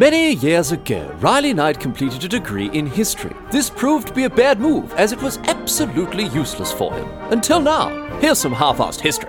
[0.00, 3.36] Many years ago, Riley Knight completed a degree in history.
[3.50, 7.06] This proved to be a bad move, as it was absolutely useless for him.
[7.30, 7.90] Until now.
[8.18, 9.28] Here's some half assed history.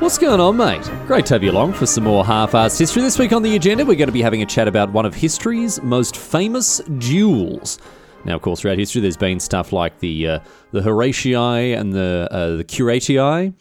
[0.00, 0.90] What's going on, mate?
[1.06, 3.00] Great to have you along for some more half-assed history.
[3.00, 5.14] This week on the agenda, we're going to be having a chat about one of
[5.14, 7.78] history's most famous duels.
[8.24, 10.38] Now, of course, throughout history, there's been stuff like the uh,
[10.70, 13.52] the Horatii and the uh, the Curiatii,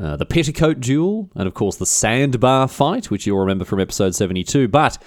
[0.00, 4.14] uh, the Petticoat duel, and of course the Sandbar fight, which you'll remember from episode
[4.14, 4.68] 72.
[4.68, 4.98] But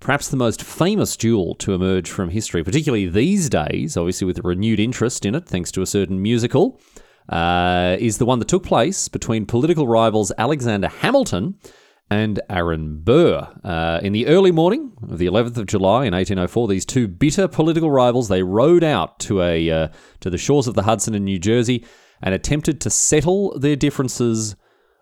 [0.00, 4.80] perhaps the most famous duel to emerge from history, particularly these days, obviously with renewed
[4.80, 6.80] interest in it, thanks to a certain musical,
[7.28, 11.54] uh, is the one that took place between political rivals Alexander Hamilton
[12.12, 13.48] and Aaron Burr.
[13.64, 17.48] Uh, in the early morning of the 11th of July in 1804, these two bitter
[17.48, 19.88] political rivals they rode out to a uh,
[20.20, 21.86] to the shores of the Hudson in New Jersey
[22.20, 24.56] and attempted to settle their differences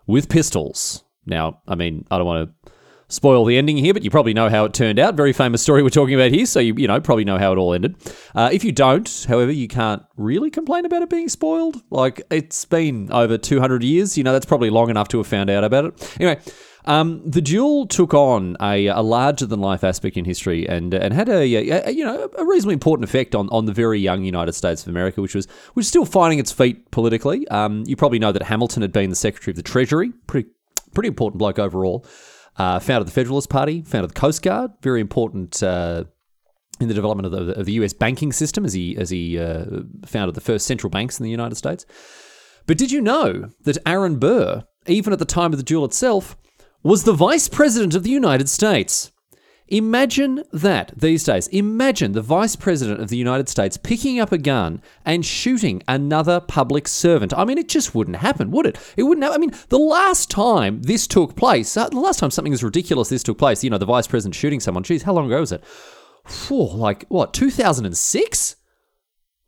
[0.07, 1.03] with pistols.
[1.25, 2.71] Now, I mean, I don't want to
[3.09, 5.15] spoil the ending here, but you probably know how it turned out.
[5.15, 7.57] Very famous story we're talking about here, so you you know probably know how it
[7.57, 7.97] all ended.
[8.33, 11.83] Uh, if you don't, however, you can't really complain about it being spoiled.
[11.89, 14.17] Like it's been over 200 years.
[14.17, 16.15] You know that's probably long enough to have found out about it.
[16.21, 16.39] Anyway.
[16.85, 21.13] Um, the duel took on a, a larger than life aspect in history and and
[21.13, 24.53] had a, a, you know a reasonably important effect on, on the very young United
[24.53, 27.47] States of America, which was which was still finding its feet politically.
[27.49, 30.49] Um, you probably know that Hamilton had been the Secretary of the Treasury, pretty
[30.93, 32.05] pretty important bloke overall.
[32.57, 36.03] Uh, founded the Federalist Party, founded the Coast Guard, very important uh,
[36.81, 37.93] in the development of the, of the, U.S.
[37.93, 39.65] banking system as he as he uh,
[40.05, 41.85] founded the first central banks in the United States.
[42.67, 46.35] But did you know that Aaron Burr, even at the time of the duel itself,
[46.83, 49.11] was the Vice President of the United States?
[49.67, 51.47] Imagine that these days.
[51.47, 56.41] Imagine the Vice President of the United States picking up a gun and shooting another
[56.41, 57.33] public servant.
[57.37, 58.77] I mean, it just wouldn't happen, would it?
[58.97, 59.35] It wouldn't happen.
[59.35, 63.07] I mean, the last time this took place, uh, the last time something as ridiculous
[63.07, 65.53] this took place, you know, the Vice President shooting someone, geez, how long ago was
[65.53, 65.63] it?
[66.47, 68.55] Whew, like, what, 2006?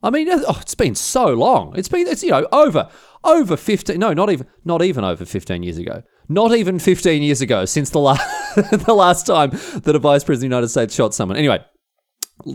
[0.01, 1.77] I mean, oh, it's been so long.
[1.77, 2.89] It's been, it's, you know, over,
[3.25, 6.03] over 15, no, not even, not even over 15 years ago.
[6.29, 10.47] Not even 15 years ago since the last, the last time that a vice president
[10.47, 11.37] of the United States shot someone.
[11.37, 11.63] Anyway,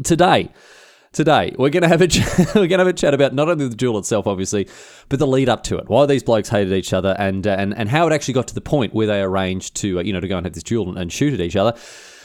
[0.05, 0.51] today,
[1.13, 2.21] today we're going to have a ch-
[2.55, 4.69] we're going to have a chat about not only the duel itself, obviously,
[5.09, 5.89] but the lead up to it.
[5.89, 8.55] Why these blokes hated each other, and uh, and and how it actually got to
[8.55, 10.89] the point where they arranged to uh, you know to go and have this duel
[10.89, 11.79] and, and shoot at each other.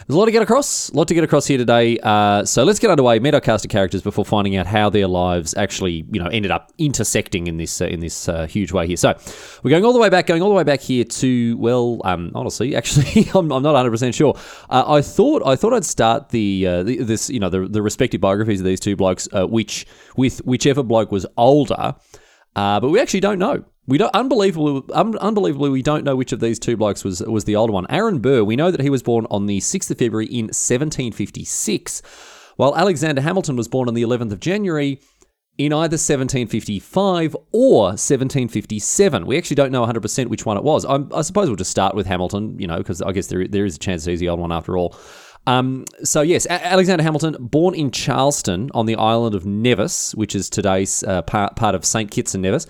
[0.06, 1.98] There's a lot to get across, a lot to get across here today.
[2.04, 3.20] Uh, so let's get underway.
[3.20, 6.52] Meet our cast of characters before finding out how their lives actually, you know, ended
[6.52, 8.98] up intersecting in this uh, in this uh, huge way here.
[8.98, 9.18] So
[9.64, 12.32] we're going all the way back, going all the way back here to well, um,
[12.36, 14.38] honestly, actually, I'm, I'm, not 100 percent sure.
[14.70, 17.82] Uh, I thought I thought I'd start the, uh, the, this, you know, the, the
[17.82, 19.86] respective biographies of these two blokes, uh, which
[20.18, 21.96] with whichever bloke was older,
[22.54, 23.64] but we actually don't know.
[23.86, 27.44] We don't unbelievably, un, unbelievably, we don't know which of these two blokes was was
[27.44, 27.86] the older one.
[27.90, 32.02] Aaron Burr, we know that he was born on the sixth of February in 1756,
[32.56, 35.02] while Alexander Hamilton was born on the 11th of January
[35.58, 39.26] in either 1755 or 1757.
[39.26, 40.86] We actually don't know 100% which one it was.
[40.86, 43.66] I'm, i suppose we'll just start with Hamilton, you know, because I guess there there
[43.66, 44.96] is a chance he's the old one after all.
[45.46, 50.36] Um, so yes, a- Alexander Hamilton, born in Charlestown on the island of Nevis, which
[50.36, 52.10] is today's uh, part, part of St.
[52.10, 52.66] Kitts and Nevis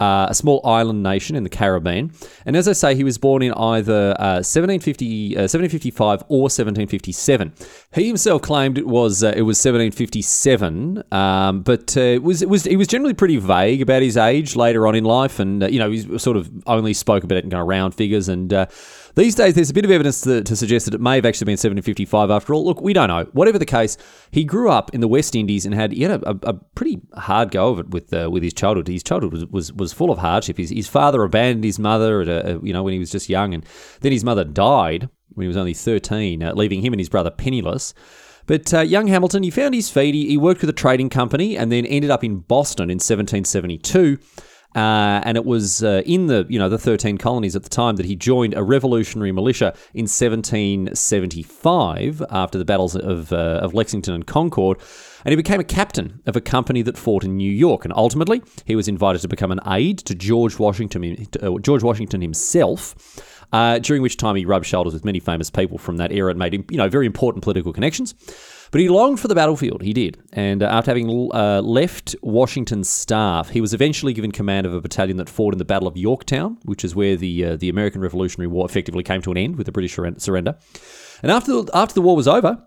[0.00, 2.12] uh, a small island nation in the Caribbean.
[2.46, 7.52] And as I say, he was born in either uh, 1750, uh, 1755 or 1757.
[7.92, 12.48] He himself claimed it was uh, it was 1757, um, but uh, it was it
[12.48, 15.66] was he was generally pretty vague about his age later on in life, and uh,
[15.68, 18.68] you know he sort of only spoke about it in kind of round figures and.
[19.18, 21.46] These days, there's a bit of evidence to, to, suggest that it may have actually
[21.46, 22.64] been 1755 after all.
[22.64, 23.24] Look, we don't know.
[23.32, 23.96] Whatever the case,
[24.30, 27.00] he grew up in the West Indies and had he had a, a, a pretty
[27.16, 28.86] hard go of it with uh, with his childhood.
[28.86, 30.56] His childhood was, was, was full of hardship.
[30.56, 33.54] His, his father abandoned his mother at a, you know when he was just young,
[33.54, 33.66] and
[34.02, 37.32] then his mother died when he was only 13, uh, leaving him and his brother
[37.32, 37.94] penniless.
[38.46, 40.14] But uh, young Hamilton, he found his feet.
[40.14, 44.20] He, he worked with a trading company and then ended up in Boston in 1772
[44.78, 47.96] uh, and it was uh, in the you know the 13 colonies at the time
[47.96, 54.14] that he joined a revolutionary militia in 1775 after the battles of, uh, of Lexington
[54.14, 54.78] and Concord.
[55.24, 57.84] And he became a captain of a company that fought in New York.
[57.84, 62.20] And ultimately, he was invited to become an aide to George Washington, uh, George Washington
[62.20, 62.94] himself.
[63.52, 66.38] Uh, during which time he rubbed shoulders with many famous people from that era and
[66.38, 68.14] made you know, very important political connections.
[68.70, 70.18] But he longed for the battlefield, he did.
[70.32, 74.80] And uh, after having uh, left Washington's staff, he was eventually given command of a
[74.80, 78.00] battalion that fought in the Battle of Yorktown, which is where the, uh, the American
[78.02, 80.58] Revolutionary War effectively came to an end with the British surrender.
[81.22, 82.62] And after the, after the war was over,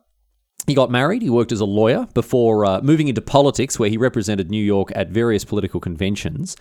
[0.68, 1.22] He got married.
[1.22, 4.92] He worked as a lawyer before uh, moving into politics, where he represented New York
[4.96, 6.56] at various political conventions.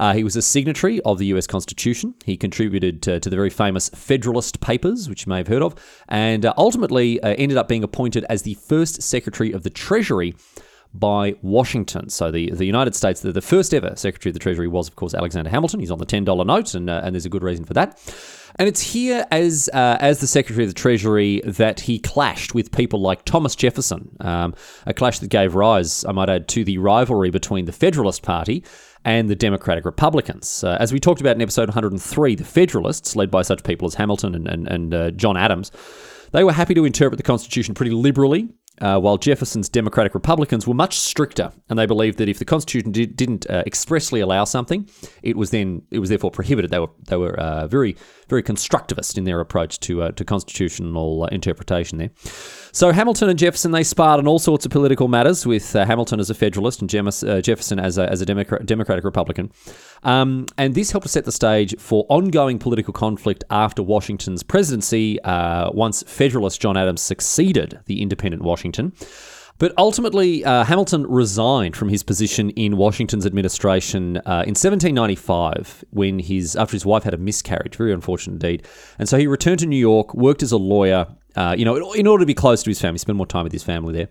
[0.00, 2.14] Uh, he was a signatory of the US Constitution.
[2.24, 5.74] He contributed to, to, the very famous Federalist Papers, which you may have heard of,
[6.08, 10.34] and uh, ultimately uh, ended up being appointed as the first Secretary of the Treasury
[10.94, 12.08] by Washington.
[12.08, 14.96] So the, the United States, the, the first ever Secretary of the Treasury was, of
[14.96, 15.80] course, Alexander Hamilton.
[15.80, 18.00] He's on the $10 note, and, uh, and there's a good reason for that.
[18.56, 22.72] And it's here as uh, as the Secretary of the Treasury that he clashed with
[22.72, 24.54] people like Thomas Jefferson, um,
[24.86, 28.64] a clash that gave rise, I might add, to the rivalry between the Federalist Party
[29.04, 30.62] and the Democratic Republicans.
[30.62, 33.94] Uh, as we talked about in episode 103, the Federalists, led by such people as
[33.94, 35.70] Hamilton and, and, and uh, John Adams,
[36.32, 38.48] they were happy to interpret the Constitution pretty liberally
[38.80, 42.92] uh, while Jefferson's Democratic Republicans were much stricter, and they believed that if the Constitution
[42.92, 44.88] did, not uh, expressly allow something,
[45.22, 46.70] it was then it was therefore prohibited.
[46.70, 47.96] They were they were uh, very
[48.28, 52.10] very constructivist in their approach to uh, to constitutional uh, interpretation there.
[52.72, 56.20] So Hamilton and Jefferson they sparred on all sorts of political matters, with uh, Hamilton
[56.20, 59.52] as a Federalist and Jefferson as a, as a Democrat, Democratic Republican,
[60.04, 65.18] um, and this helped to set the stage for ongoing political conflict after Washington's presidency.
[65.24, 68.69] once Federalist John Adams succeeded the independent Washington.
[69.60, 76.18] But ultimately, uh, Hamilton resigned from his position in Washington's administration uh, in 1795 when
[76.18, 77.76] his after his wife had a miscarriage.
[77.76, 78.66] Very unfortunate indeed.
[78.98, 81.06] And so he returned to New York, worked as a lawyer.
[81.36, 83.52] Uh, you know, in order to be close to his family, spend more time with
[83.52, 84.08] his family there.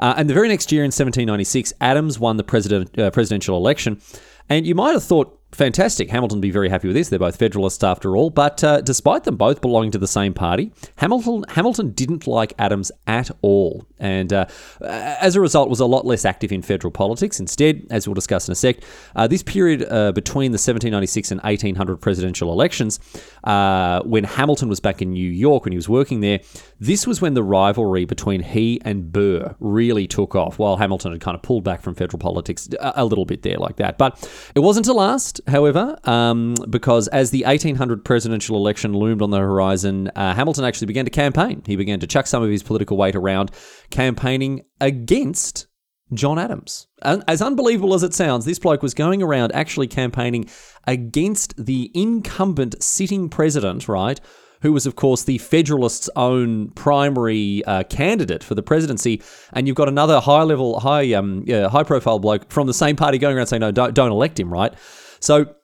[0.00, 4.00] Uh, and the very next year, in 1796, Adams won the president, uh, presidential election.
[4.48, 6.10] And you might have thought fantastic.
[6.10, 7.08] Hamilton would be very happy with this.
[7.08, 8.30] They're both Federalists after all.
[8.30, 12.92] But uh, despite them both belonging to the same party, Hamilton Hamilton didn't like Adams
[13.06, 14.46] at all, and uh,
[14.82, 17.40] as a result, was a lot less active in federal politics.
[17.40, 18.76] Instead, as we'll discuss in a sec,
[19.16, 23.00] uh, this period uh, between the 1796 and 1800 presidential elections,
[23.44, 26.40] uh, when Hamilton was back in New York when he was working there,
[26.80, 30.58] this was when the rivalry between he and Burr really took off.
[30.58, 33.56] While Hamilton had kind of pulled back from federal politics a, a little bit there,
[33.56, 38.92] like that, but it wasn't to last however, um, because as the 1800 presidential election
[38.92, 41.62] loomed on the horizon, uh, Hamilton actually began to campaign.
[41.66, 43.50] He began to chuck some of his political weight around,
[43.90, 45.66] campaigning against
[46.14, 46.86] John Adams.
[47.02, 50.48] As unbelievable as it sounds, this bloke was going around actually campaigning
[50.86, 54.20] against the incumbent sitting president, right?
[54.62, 59.76] Who was, of course, the Federalists' own primary uh, candidate for the presidency, and you've
[59.76, 63.60] got another high-level, high, um, yeah, high-profile bloke from the same party going around saying,
[63.60, 64.74] "No, don't, don't elect him." Right?
[65.20, 65.54] So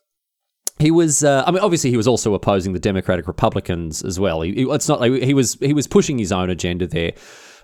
[0.79, 4.43] he was uh, i mean obviously he was also opposing the democratic republicans as well.
[4.43, 7.12] He, it's not like he was he was pushing his own agenda there.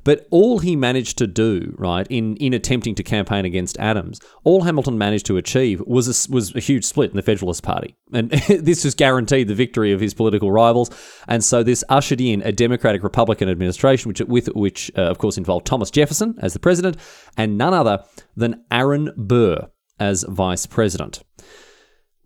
[0.03, 4.63] But all he managed to do right in in attempting to campaign against adams all
[4.63, 7.97] hamilton managed to achieve was a, was a huge split in the federalist party.
[8.13, 10.91] And this just guaranteed the victory of his political rivals.
[11.29, 15.37] And so this ushered in a democratic republican administration which with which uh, of course
[15.37, 16.97] involved thomas jefferson as the president
[17.37, 18.03] and none other
[18.37, 21.23] than aaron burr as vice president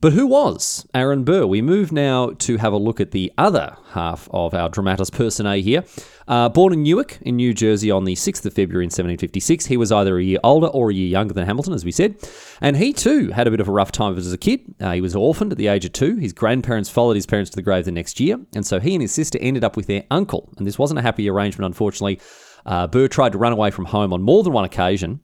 [0.05, 1.47] but who was Aaron Burr?
[1.47, 5.63] We move now to have a look at the other half of our dramatis personae
[5.63, 5.83] here.
[6.29, 9.79] Uh, born in Newark, in New Jersey, on the 6th of February in 1756, he
[9.79, 12.17] was either a year older or a year younger than Hamilton, as we said.
[12.61, 14.75] And he too had a bit of a rough time as a kid.
[14.79, 16.17] Uh, he was orphaned at the age of two.
[16.17, 18.39] His grandparents followed his parents to the grave the next year.
[18.55, 20.53] And so he and his sister ended up with their uncle.
[20.59, 22.21] And this wasn't a happy arrangement, unfortunately.
[22.67, 25.21] Uh, Burr tried to run away from home on more than one occasion.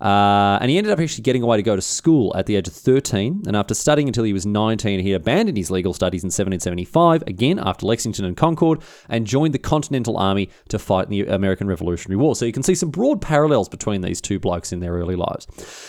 [0.00, 2.68] Uh, and he ended up actually getting away to go to school at the age
[2.68, 3.44] of 13.
[3.46, 7.58] And after studying until he was 19, he abandoned his legal studies in 1775, again
[7.58, 12.16] after Lexington and Concord, and joined the Continental Army to fight in the American Revolutionary
[12.16, 12.36] War.
[12.36, 15.46] So you can see some broad parallels between these two blokes in their early lives.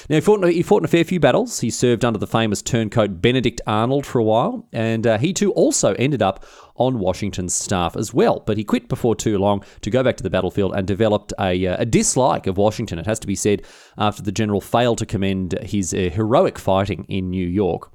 [0.09, 1.59] Now, he fought, he fought in a fair few battles.
[1.59, 5.51] He served under the famous turncoat Benedict Arnold for a while, and uh, he too
[5.53, 6.43] also ended up
[6.77, 8.43] on Washington's staff as well.
[8.45, 11.67] But he quit before too long to go back to the battlefield and developed a,
[11.67, 13.63] uh, a dislike of Washington, it has to be said,
[13.97, 17.91] after the general failed to commend his uh, heroic fighting in New York.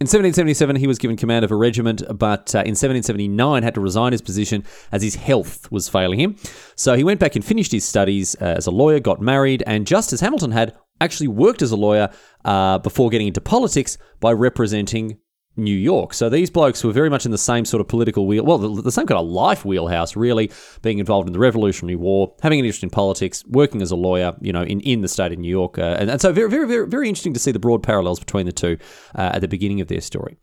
[0.00, 3.80] In 1777, he was given command of a regiment, but uh, in 1779 had to
[3.80, 6.34] resign his position as his health was failing him.
[6.74, 9.86] So he went back and finished his studies uh, as a lawyer, got married, and
[9.86, 12.10] just as Hamilton had, actually worked as a lawyer
[12.44, 15.18] uh, before getting into politics by representing
[15.56, 16.14] New York.
[16.14, 18.82] So these blokes were very much in the same sort of political wheel, well, the,
[18.82, 22.64] the, same kind of life wheelhouse, really, being involved in the Revolutionary War, having an
[22.64, 25.50] interest in politics, working as a lawyer, you know, in, in the state of New
[25.50, 25.78] York.
[25.78, 28.46] Uh, and, and, so very, very, very, very interesting to see the broad parallels between
[28.46, 28.78] the two
[29.14, 30.38] uh, at the beginning of their story.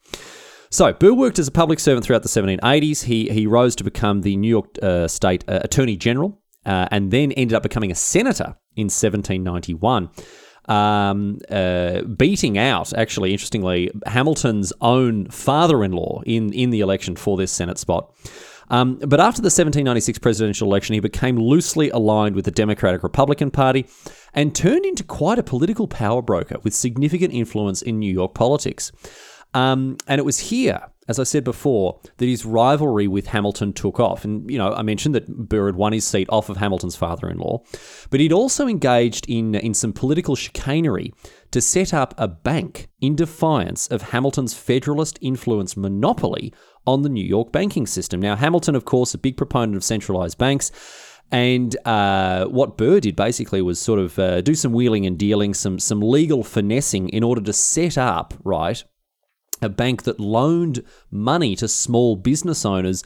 [0.71, 3.03] So, Burr worked as a public servant throughout the 1780s.
[3.05, 7.09] He, he rose to become the New York uh, State uh, Attorney General uh, and
[7.09, 10.09] then ended up becoming a senator in 1791
[10.69, 17.15] um, uh, beating out, actually, interestingly, Hamilton's own father in law in, in the election
[17.15, 18.13] for this Senate spot.
[18.69, 23.49] Um, but after the 1796 presidential election, he became loosely aligned with the Democratic Republican
[23.49, 23.87] Party
[24.33, 28.91] and turned into quite a political power broker with significant influence in New York politics.
[29.55, 33.99] Um, and it was here, as I said before, that his rivalry with Hamilton took
[33.99, 34.23] off.
[34.23, 37.27] And, you know, I mentioned that Burr had won his seat off of Hamilton's father
[37.27, 37.63] in law,
[38.11, 41.11] but he'd also engaged in, in some political chicanery
[41.49, 46.53] to set up a bank in defiance of Hamilton's Federalist influence monopoly
[46.85, 48.19] on the New York banking system.
[48.19, 50.71] Now, Hamilton, of course, a big proponent of centralized banks.
[51.31, 55.53] And uh, what Burr did basically was sort of uh, do some wheeling and dealing,
[55.53, 58.83] some some legal finessing in order to set up right
[59.61, 63.03] a bank that loaned money to small business owners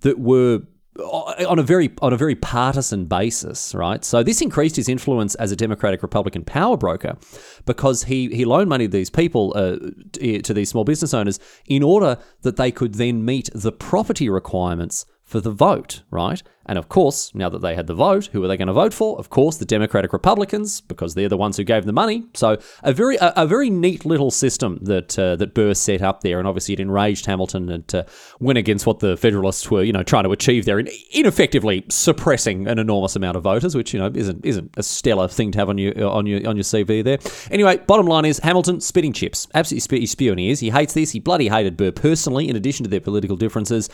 [0.00, 0.62] that were
[0.98, 4.04] on a very on a very partisan basis, right?
[4.04, 7.16] So this increased his influence as a Democratic Republican power broker
[7.64, 9.78] because he he loaned money to these people uh,
[10.12, 15.06] to these small business owners in order that they could then meet the property requirements
[15.32, 16.42] for the vote, right?
[16.66, 18.92] And of course, now that they had the vote, who are they going to vote
[18.92, 19.18] for?
[19.18, 22.24] Of course, the Democratic Republicans, because they're the ones who gave the money.
[22.34, 26.20] So a very a, a very neat little system that uh, that Burr set up
[26.20, 28.04] there, and obviously it enraged Hamilton and uh,
[28.40, 32.68] went against what the Federalists were, you know, trying to achieve there, in ineffectively suppressing
[32.68, 35.70] an enormous amount of voters, which you know isn't isn't a stellar thing to have
[35.70, 37.18] on your on your on your CV there.
[37.50, 40.60] Anyway, bottom line is Hamilton spitting chips, absolutely spewing ears.
[40.60, 41.10] He hates this.
[41.10, 43.88] He bloody hated Burr personally, in addition to their political differences.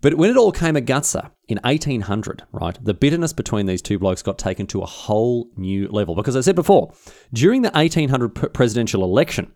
[0.00, 3.98] But when it all came a gutser in 1800, right, the bitterness between these two
[3.98, 6.14] blokes got taken to a whole new level.
[6.14, 6.92] Because I said before,
[7.32, 9.52] during the 1800 presidential election,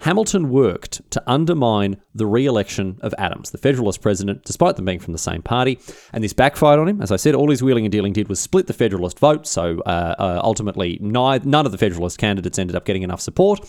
[0.00, 4.98] Hamilton worked to undermine the re election of Adams, the Federalist president, despite them being
[4.98, 5.78] from the same party.
[6.12, 7.00] And this backfired on him.
[7.00, 9.46] As I said, all his wheeling and dealing did was split the Federalist vote.
[9.46, 13.60] So uh, uh, ultimately, none of the Federalist candidates ended up getting enough support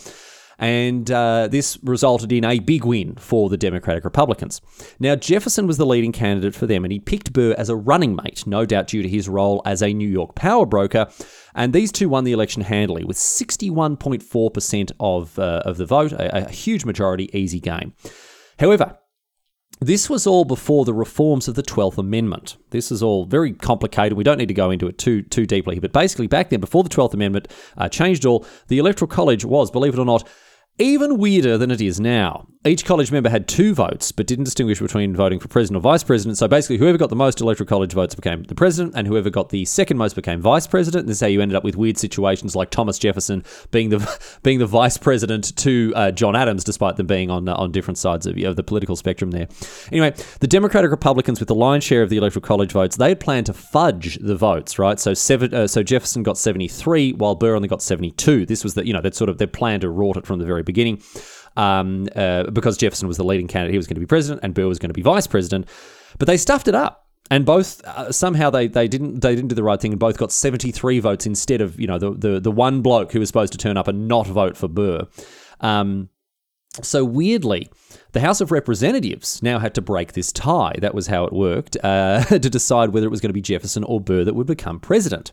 [0.60, 4.62] and uh, this resulted in a big win for the Democratic Republicans.
[5.00, 8.15] Now, Jefferson was the leading candidate for them, and he picked Burr as a running
[8.15, 11.07] mate, no doubt due to his role as a New York power broker.
[11.55, 16.45] And these two won the election handily with 61.4% of, uh, of the vote, a,
[16.45, 17.93] a huge majority, easy game.
[18.60, 18.98] However,
[19.84, 22.58] this was all before the reforms of the 12th Amendment.
[22.70, 24.18] This is all very complicated.
[24.18, 25.80] We don't need to go into it too too deeply.
[25.80, 27.48] But basically, back then, before the 12th Amendment
[27.78, 30.28] uh, changed all, the Electoral College was, believe it or not,
[30.80, 32.48] even weirder than it is now.
[32.65, 36.01] Each college member had two votes, but didn't distinguish between voting for president or vice
[36.01, 36.38] president.
[36.38, 39.50] So basically, whoever got the most electoral college votes became the president, and whoever got
[39.50, 41.01] the second most became vice president.
[41.01, 44.39] And This is how you ended up with weird situations like Thomas Jefferson being the
[44.44, 47.98] being the vice president to uh, John Adams, despite them being on uh, on different
[47.98, 49.32] sides of, of the political spectrum.
[49.32, 49.50] There.
[49.92, 53.20] Anyway, the Democratic Republicans, with the lion's share of the electoral college votes, they had
[53.20, 54.80] planned to fudge the votes.
[54.80, 55.01] Right.
[55.01, 55.53] So seven.
[55.53, 58.46] Uh, so Jefferson got seventy three, while Burr only got seventy two.
[58.46, 60.46] This was the you know that sort of their plan to rort it from the
[60.46, 61.01] very beginning
[61.55, 63.74] um, uh, because Jefferson was the leading candidate.
[63.74, 65.67] He was going to be president, and Burr was going to be vice president.
[66.17, 69.55] But they stuffed it up and both uh, somehow they, they didn't they didn't do
[69.55, 72.51] the right thing and both got 73 votes instead of you know the, the the
[72.51, 75.08] one bloke who was supposed to turn up and not vote for Burr.
[75.60, 76.10] Um,
[76.82, 77.70] so weirdly,
[78.13, 80.75] the House of Representatives now had to break this tie.
[80.79, 83.84] That was how it worked uh, to decide whether it was going to be Jefferson
[83.84, 85.32] or Burr that would become president.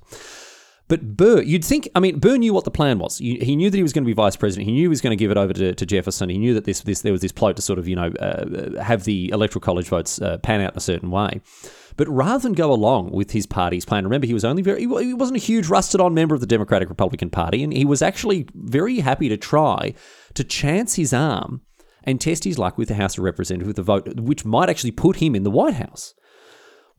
[0.91, 3.19] But Burr, you'd think, I mean, Burr knew what the plan was.
[3.19, 4.67] He knew that he was going to be vice president.
[4.67, 6.29] He knew he was going to give it over to, to Jefferson.
[6.29, 8.83] He knew that this, this there was this plot to sort of, you know, uh,
[8.83, 11.43] have the electoral college votes uh, pan out in a certain way.
[11.97, 15.15] But rather than go along with his party's plan, remember he was only very, he
[15.15, 18.49] wasn't a huge rusted on member of the Democratic Republican Party, and he was actually
[18.55, 19.95] very happy to try
[20.35, 21.61] to chance his arm
[22.03, 24.91] and test his luck with the House of Representatives with a vote which might actually
[24.91, 26.15] put him in the White House.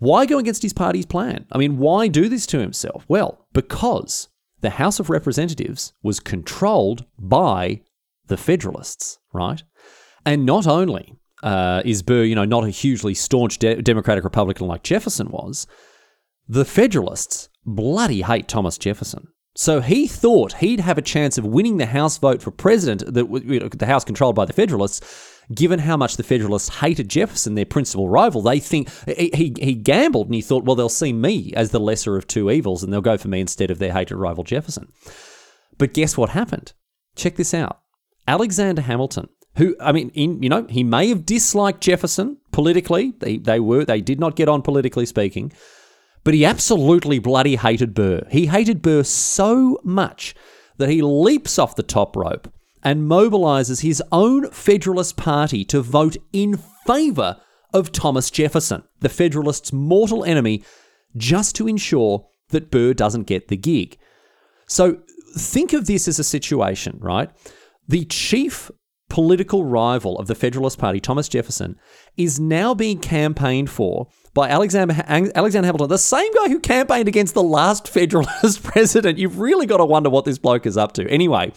[0.01, 1.45] Why go against his party's plan?
[1.51, 3.05] I mean, why do this to himself?
[3.07, 4.29] Well, because
[4.61, 7.81] the House of Representatives was controlled by
[8.25, 9.61] the Federalists, right?
[10.25, 14.65] And not only uh, is Burr, you know, not a hugely staunch de- Democratic Republican
[14.65, 15.67] like Jefferson was,
[16.49, 19.27] the Federalists bloody hate Thomas Jefferson.
[19.53, 23.75] So he thought he'd have a chance of winning the House vote for president, that
[23.77, 28.09] the House controlled by the Federalists, given how much the Federalists hated Jefferson, their principal
[28.09, 31.79] rival, they think he, he, gambled and he thought, well, they'll see me as the
[31.79, 34.91] lesser of two evils and they'll go for me instead of their hated rival Jefferson.
[35.77, 36.73] But guess what happened?
[37.15, 37.79] Check this out.
[38.27, 43.13] Alexander Hamilton, who I mean, in, you know, he may have disliked Jefferson politically.
[43.19, 45.51] They they were they did not get on politically speaking,
[46.23, 48.21] but he absolutely bloody hated Burr.
[48.29, 50.35] He hated Burr so much
[50.77, 52.47] that he leaps off the top rope
[52.83, 57.37] and mobilises his own Federalist Party to vote in favour
[57.73, 60.63] of Thomas Jefferson, the Federalists' mortal enemy,
[61.15, 63.97] just to ensure that Burr doesn't get the gig.
[64.67, 64.99] So
[65.37, 67.29] think of this as a situation, right?
[67.87, 68.71] The chief
[69.09, 71.75] political rival of the Federalist Party, Thomas Jefferson,
[72.15, 77.33] is now being campaigned for by Alexander, Alexander Hamilton, the same guy who campaigned against
[77.33, 79.17] the last Federalist president.
[79.17, 81.07] You've really got to wonder what this bloke is up to.
[81.09, 81.51] Anyway,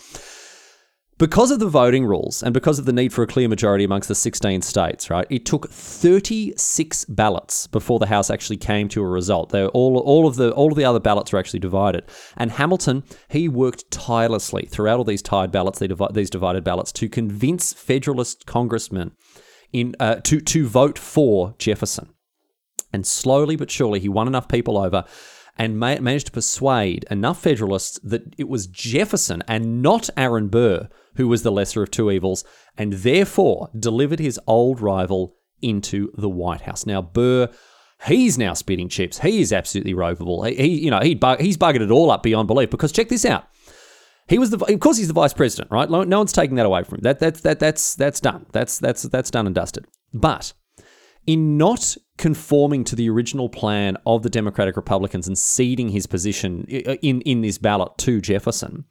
[1.19, 4.09] because of the voting rules and because of the need for a clear majority amongst
[4.09, 9.09] the 16 states, right, it took 36 ballots before the House actually came to a
[9.09, 9.51] result.
[9.51, 12.05] They all, all of the all of the other ballots were actually divided.
[12.37, 15.81] And Hamilton, he worked tirelessly throughout all these tied ballots,
[16.13, 19.13] these divided ballots, to convince Federalist congressmen
[19.73, 22.11] in uh, to to vote for Jefferson.
[22.93, 25.05] And slowly but surely, he won enough people over
[25.57, 30.89] and ma- managed to persuade enough Federalists that it was Jefferson and not Aaron Burr
[31.17, 32.45] who was the lesser of two evils,
[32.77, 36.87] and therefore delivered his old rival into the White House.
[36.87, 37.49] Now, Burr.
[38.07, 39.21] He's now spitting chips.
[39.21, 40.47] He is absolutely ropeable.
[40.47, 42.69] He, he you know, he he's buggered it all up beyond belief.
[42.69, 43.49] Because check this out.
[44.29, 45.89] He was the, of course, he's the vice president, right?
[45.89, 47.03] No one's taking that away from him.
[47.03, 48.45] That, that, that, that's, that's done.
[48.53, 49.87] That's, that's, that's done and dusted.
[50.13, 50.53] But
[51.27, 56.65] in not conforming to the original plan of the Democratic Republicans and ceding his position
[56.65, 58.85] in, in this ballot to Jefferson,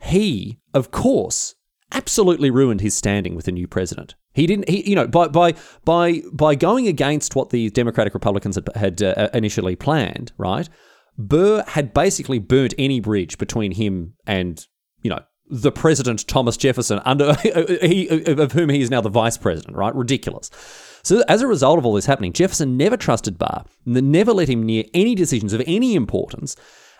[0.00, 1.54] he, of course,
[1.92, 4.14] absolutely ruined his standing with the new president.
[4.34, 8.56] He didn't, he, you know, by by by by going against what the Democratic Republicans
[8.56, 10.68] had, had uh, initially planned, right?
[11.16, 14.66] Burr had basically burnt any bridge between him and,
[15.02, 15.20] you know,
[15.60, 19.94] the president Thomas Jefferson, under he, of whom he is now the vice president, right?
[19.94, 20.50] Ridiculous.
[21.02, 24.64] So as a result of all this happening, Jefferson never trusted Burr, never let him
[24.64, 26.56] near any decisions of any importance,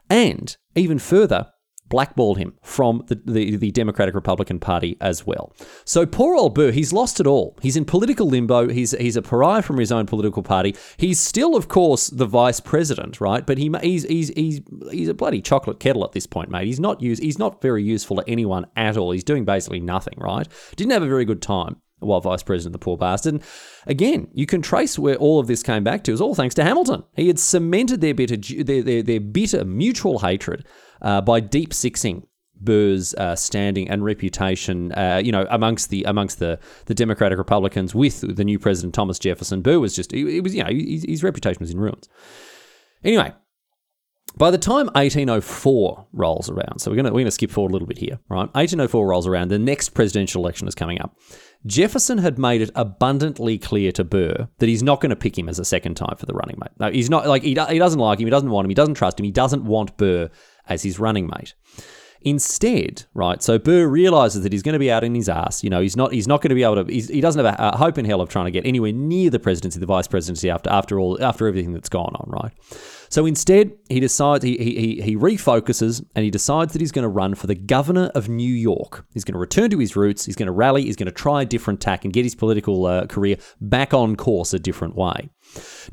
[0.08, 1.48] and even further,
[1.94, 5.52] blackballed him from the, the, the, Democratic Republican Party as well.
[5.84, 7.56] So poor old Burr, he's lost it all.
[7.62, 8.68] He's in political limbo.
[8.68, 10.74] He's he's a pariah from his own political party.
[10.96, 13.46] He's still, of course, the vice president, right?
[13.46, 14.60] But he he's he's he's
[14.90, 16.66] he's a bloody chocolate kettle at this point, mate.
[16.66, 19.12] He's not use he's not very useful to anyone at all.
[19.12, 20.48] He's doing basically nothing, right?
[20.74, 23.34] Didn't have a very good time while vice president, of the poor bastard.
[23.34, 23.42] And
[23.86, 26.12] again, you can trace where all of this came back to.
[26.12, 27.04] Was all thanks to Hamilton.
[27.16, 30.64] He had cemented their bitter, their, their, their bitter mutual hatred
[31.02, 32.26] uh, by deep sixing
[32.60, 37.94] Burr's uh, standing and reputation, uh, you know, amongst the amongst the the Democratic Republicans
[37.94, 39.60] with the new president Thomas Jefferson.
[39.60, 42.08] Burr was just, it was, you know, his, his reputation was in ruins.
[43.02, 43.34] Anyway,
[44.36, 47.88] by the time 1804 rolls around, so we're gonna we're gonna skip forward a little
[47.88, 48.48] bit here, right?
[48.54, 51.16] 1804 rolls around, the next presidential election is coming up.
[51.66, 55.48] Jefferson had made it abundantly clear to Burr that he's not going to pick him
[55.48, 56.72] as a second time for the running mate.
[56.78, 58.94] No, he's not like he, he doesn't like him, he doesn't want him, he doesn't
[58.94, 60.28] trust him, he doesn't want Burr
[60.68, 61.54] as his running mate.
[62.26, 65.62] Instead, right, so Burr realizes that he's going to be out in his ass.
[65.62, 66.90] You know, he's not he's not going to be able to.
[66.90, 69.78] he doesn't have a, hope in hell of trying to get anywhere near the presidency,
[69.78, 72.52] the vice presidency after after all after everything that's gone on, right?
[73.14, 77.08] So instead, he decides he he he refocuses and he decides that he's going to
[77.08, 79.06] run for the governor of New York.
[79.12, 80.24] He's going to return to his roots.
[80.24, 80.82] He's going to rally.
[80.82, 84.16] He's going to try a different tack and get his political uh, career back on
[84.16, 85.30] course a different way.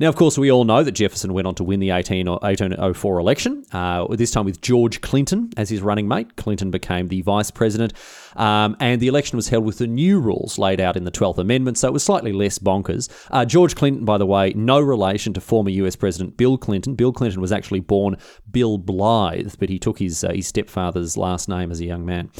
[0.00, 3.18] Now, of course, we all know that Jefferson went on to win the 18, 1804
[3.20, 6.34] election, uh, this time with George Clinton as his running mate.
[6.34, 7.92] Clinton became the vice president,
[8.36, 11.38] um, and the election was held with the new rules laid out in the 12th
[11.38, 13.08] Amendment, so it was slightly less bonkers.
[13.30, 16.94] Uh, George Clinton, by the way, no relation to former US President Bill Clinton.
[16.94, 18.16] Bill Clinton was actually born
[18.50, 22.30] Bill Blythe, but he took his, uh, his stepfather's last name as a young man.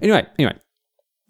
[0.00, 0.56] Anyway, anyway,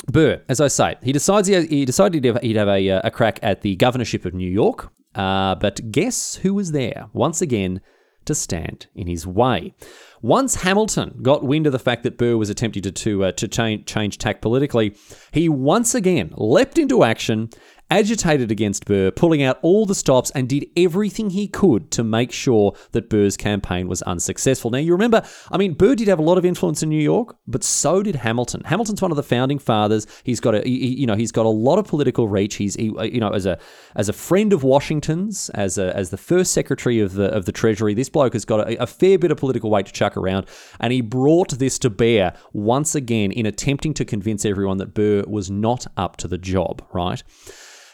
[0.07, 3.39] Burr, as I say, he decides he, he decided he'd have, a, uh, a, crack
[3.43, 4.91] at the governorship of New York.
[5.15, 7.81] Uh, but guess who was there once again
[8.25, 9.75] to stand in his way?
[10.23, 13.49] Once Hamilton got wind of the fact that Burr was attempting to to, uh, to
[13.49, 14.97] change, change tack politically,
[15.33, 17.51] he once again leapt into action
[17.93, 22.33] agitated against Burr, pulling out all the stops, and did everything he could to make
[22.33, 24.71] sure that Burr's campaign was unsuccessful.
[24.71, 27.37] Now, you remember, I mean, Burr did have a lot of influence in New York,
[27.47, 28.63] but so did Hamilton.
[28.65, 30.07] Hamilton's one of the founding fathers.
[30.25, 32.55] He's got a, he, you know, he's got a lot of political reach.
[32.55, 33.59] He's, he, you know, as a
[33.95, 37.53] as a friend of Washington's, as a, as the first secretary of the of the
[37.53, 40.47] Treasury, this bloke has got a, a fair bit of political weight to chuck around,
[40.81, 45.25] and he brought this to bear once again in attempting to convince everyone that Burr
[45.27, 46.83] was not up to the job.
[46.95, 47.23] Right.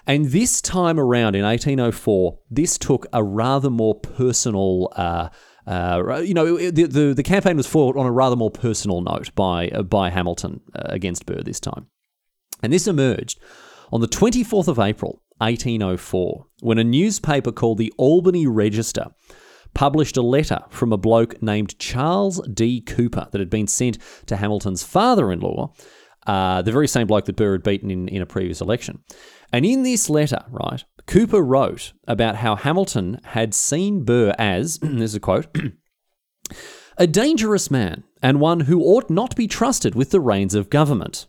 [0.09, 4.91] And this time around in 1804, this took a rather more personal.
[4.97, 5.29] Uh,
[5.67, 9.35] uh, you know, the, the, the campaign was fought on a rather more personal note
[9.35, 11.89] by uh, by Hamilton uh, against Burr this time,
[12.63, 13.39] and this emerged
[13.93, 19.07] on the 24th of April, 1804, when a newspaper called the Albany Register
[19.75, 22.81] published a letter from a bloke named Charles D.
[22.81, 25.73] Cooper that had been sent to Hamilton's father-in-law,
[26.27, 29.03] uh, the very same bloke that Burr had beaten in, in a previous election.
[29.53, 35.11] And in this letter, right, Cooper wrote about how Hamilton had seen Burr as, this
[35.11, 35.47] is a quote,
[36.99, 41.27] a dangerous man and one who ought not be trusted with the reins of government.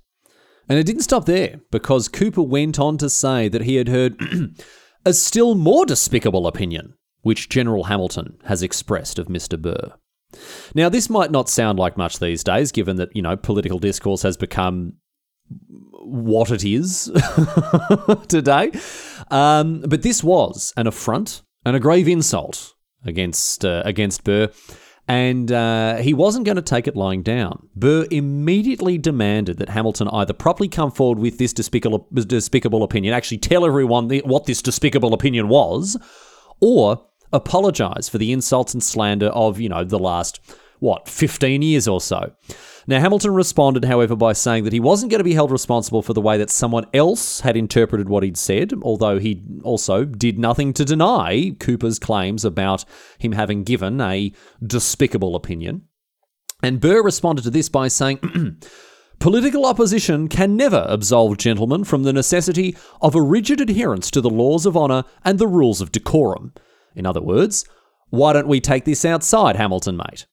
[0.67, 4.19] And it didn't stop there because Cooper went on to say that he had heard
[5.05, 9.59] a still more despicable opinion, which General Hamilton has expressed of Mr.
[9.59, 9.93] Burr.
[10.75, 14.21] Now, this might not sound like much these days, given that, you know, political discourse
[14.21, 14.93] has become
[15.91, 17.11] what it is
[18.27, 18.71] today.
[19.31, 22.73] Um, but this was an affront and a grave insult
[23.05, 24.49] against uh, against Burr,
[25.07, 27.67] and uh, he wasn't going to take it lying down.
[27.75, 33.37] Burr immediately demanded that Hamilton either properly come forward with this despicable despicable opinion, actually
[33.37, 35.97] tell everyone what this despicable opinion was,
[36.59, 40.39] or apologize for the insults and slander of you know the last
[40.79, 42.31] what 15 years or so.
[42.89, 46.13] Now, Hamilton responded, however, by saying that he wasn't going to be held responsible for
[46.13, 50.73] the way that someone else had interpreted what he'd said, although he also did nothing
[50.73, 52.85] to deny Cooper's claims about
[53.19, 54.33] him having given a
[54.65, 55.83] despicable opinion.
[56.63, 58.57] And Burr responded to this by saying,
[59.19, 64.31] Political opposition can never absolve gentlemen from the necessity of a rigid adherence to the
[64.31, 66.55] laws of honour and the rules of decorum.
[66.95, 67.65] In other words,
[68.09, 70.25] why don't we take this outside, Hamilton, mate?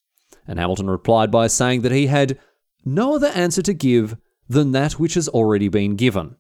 [0.49, 2.39] And Hamilton replied by saying that he had
[2.85, 4.17] no other answer to give
[4.49, 6.37] than that which has already been given.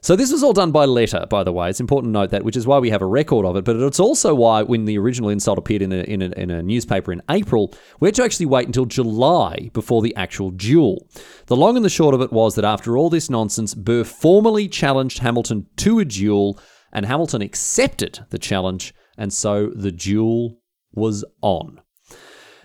[0.00, 1.68] So this was all done by letter, by the way.
[1.68, 3.64] It's important to note that, which is why we have a record of it.
[3.64, 6.62] But it's also why, when the original insult appeared in a, in a, in a
[6.62, 11.08] newspaper in April, we had to actually wait until July before the actual duel.
[11.46, 14.68] The long and the short of it was that after all this nonsense, Burr formally
[14.68, 16.60] challenged Hamilton to a duel,
[16.92, 20.60] and Hamilton accepted the challenge, and so the duel
[20.92, 21.80] was on.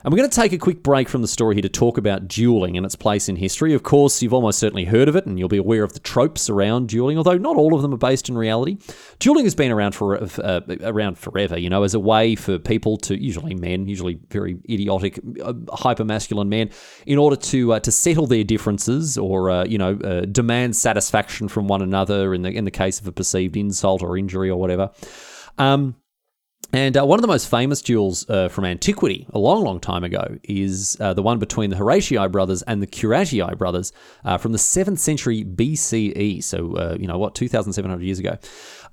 [0.04, 2.28] And we're going to take a quick break from the story here to talk about
[2.28, 3.74] dueling and its place in history.
[3.74, 6.50] Of course, you've almost certainly heard of it and you'll be aware of the tropes
[6.50, 8.78] around dueling, although not all of them are based in reality.
[9.20, 12.98] Dueling has been around for uh, around forever, you know, as a way for people
[12.98, 16.70] to usually men, usually very idiotic, uh, hyper masculine men,
[17.06, 21.48] in order to uh, to settle their differences or uh, you know uh, demand satisfaction
[21.48, 24.60] from one another in the in the case of a perceived insult or injury or
[24.60, 24.92] whatever.
[25.58, 25.96] Um,
[26.74, 30.04] and uh, one of the most famous duels uh, from antiquity, a long, long time
[30.04, 33.94] ago, is uh, the one between the Horatii brothers and the Curiatii brothers
[34.26, 36.44] uh, from the 7th century BCE.
[36.44, 38.40] So, uh, you know, what, 2,700 years ago.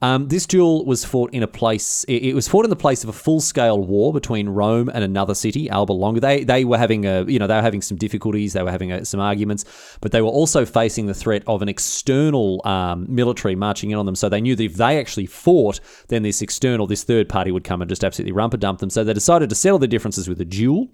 [0.02, 2.04] Um, this duel was fought in a place.
[2.08, 5.68] It, was fought in the place of a full-scale war between Rome and another city,
[5.68, 6.20] Alba Longa.
[6.20, 8.54] They they were having a you know they were having some difficulties.
[8.54, 9.64] They were having a, some arguments,
[10.00, 14.06] but they were also facing the threat of an external um, military marching in on
[14.06, 14.14] them.
[14.14, 17.64] So they knew that if they actually fought, then this external, this third party would
[17.64, 18.90] come and just absolutely rumper dump them.
[18.90, 20.88] So they decided to settle their differences with a duel.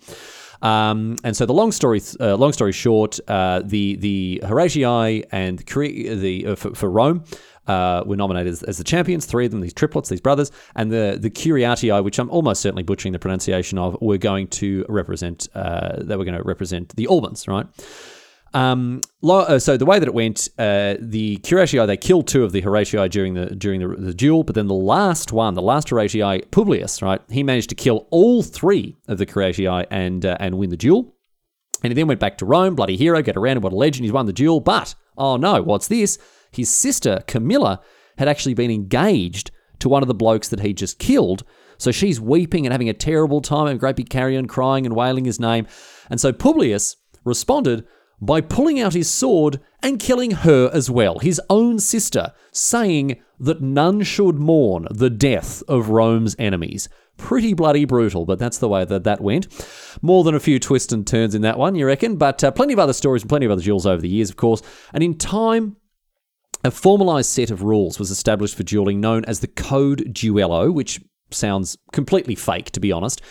[0.62, 5.58] Um, and so the long story, uh, long story short, uh, the the Horatii and
[5.58, 7.24] the, the uh, for, for, Rome
[7.66, 9.26] uh, were nominated as, as, the champions.
[9.26, 12.82] Three of them, these triplets, these brothers, and the the Curiatii, which I'm almost certainly
[12.82, 15.48] butchering the pronunciation of, were going to represent.
[15.54, 17.66] Uh, they were going to represent the Albans, right?
[18.54, 22.52] Um, uh, so the way that it went, uh, the Curiatii they killed two of
[22.52, 25.88] the Horatii during the during the, the, duel, but then the last one, the last
[25.88, 30.56] Horatii, Publius, right, he managed to kill all three of the Curiatii and uh, and
[30.56, 31.14] win the duel.
[31.82, 34.12] And he then went back to Rome, bloody hero, get around, what a legend, he's
[34.12, 34.60] won the duel.
[34.60, 36.18] But oh no, what's this?
[36.56, 37.80] His sister, Camilla,
[38.18, 41.44] had actually been engaged to one of the blokes that he just killed.
[41.78, 45.26] So she's weeping and having a terrible time, and great big carrion crying and wailing
[45.26, 45.66] his name.
[46.08, 47.86] And so Publius responded
[48.20, 53.60] by pulling out his sword and killing her as well, his own sister, saying that
[53.60, 56.88] none should mourn the death of Rome's enemies.
[57.18, 59.48] Pretty bloody brutal, but that's the way that that went.
[60.00, 62.16] More than a few twists and turns in that one, you reckon?
[62.16, 64.36] But uh, plenty of other stories and plenty of other duels over the years, of
[64.36, 64.62] course.
[64.94, 65.76] And in time,
[66.66, 71.00] a formalized set of rules was established for dueling known as the Code Duello, which
[71.30, 73.22] sounds completely fake, to be honest.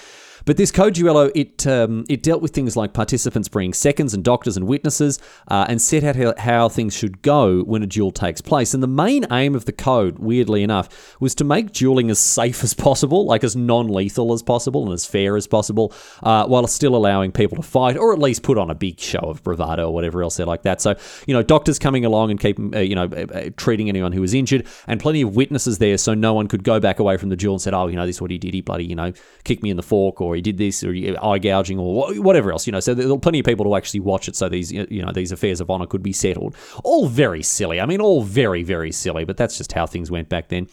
[0.45, 4.23] But this code duello, it um, it dealt with things like participants bringing seconds and
[4.23, 8.41] doctors and witnesses, uh, and set out how, things should go when a duel takes
[8.41, 8.73] place.
[8.73, 12.63] And the main aim of the code, weirdly enough, was to make dueling as safe
[12.63, 16.95] as possible, like as non-lethal as possible and as fair as possible, uh, while still
[16.95, 19.93] allowing people to fight, or at least put on a big show of bravado or
[19.93, 20.81] whatever else they're like that.
[20.81, 24.11] So you know, doctors coming along and keep uh, you know uh, uh, treating anyone
[24.11, 27.17] who was injured, and plenty of witnesses there, so no one could go back away
[27.17, 28.53] from the duel and said, oh, you know, this is what he did.
[28.53, 29.11] He bloody you know
[29.43, 32.67] kicked me in the fork or he did this, or eye gouging, or whatever else.
[32.67, 35.03] You know, so there are plenty of people to actually watch it, so these you
[35.03, 36.55] know these affairs of honor could be settled.
[36.83, 37.79] All very silly.
[37.81, 39.25] I mean, all very very silly.
[39.25, 40.67] But that's just how things went back then.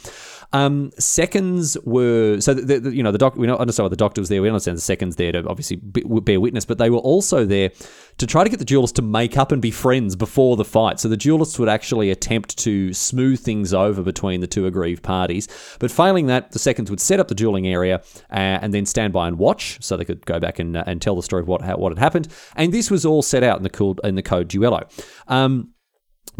[0.52, 3.36] Um, seconds were so the, the, you know the doc.
[3.36, 4.42] We don't understand what the doctor was there.
[4.42, 7.70] We understand the seconds there to obviously bear witness, but they were also there
[8.18, 11.00] to try to get the duelists to make up and be friends before the fight.
[11.00, 15.48] So the duelists would actually attempt to smooth things over between the two aggrieved parties.
[15.78, 19.12] But failing that, the seconds would set up the dueling area uh, and then stand
[19.12, 21.48] by and watch, so they could go back and, uh, and tell the story of
[21.48, 22.28] what what had happened.
[22.56, 24.88] And this was all set out in the code in the code duello.
[25.28, 25.70] Um,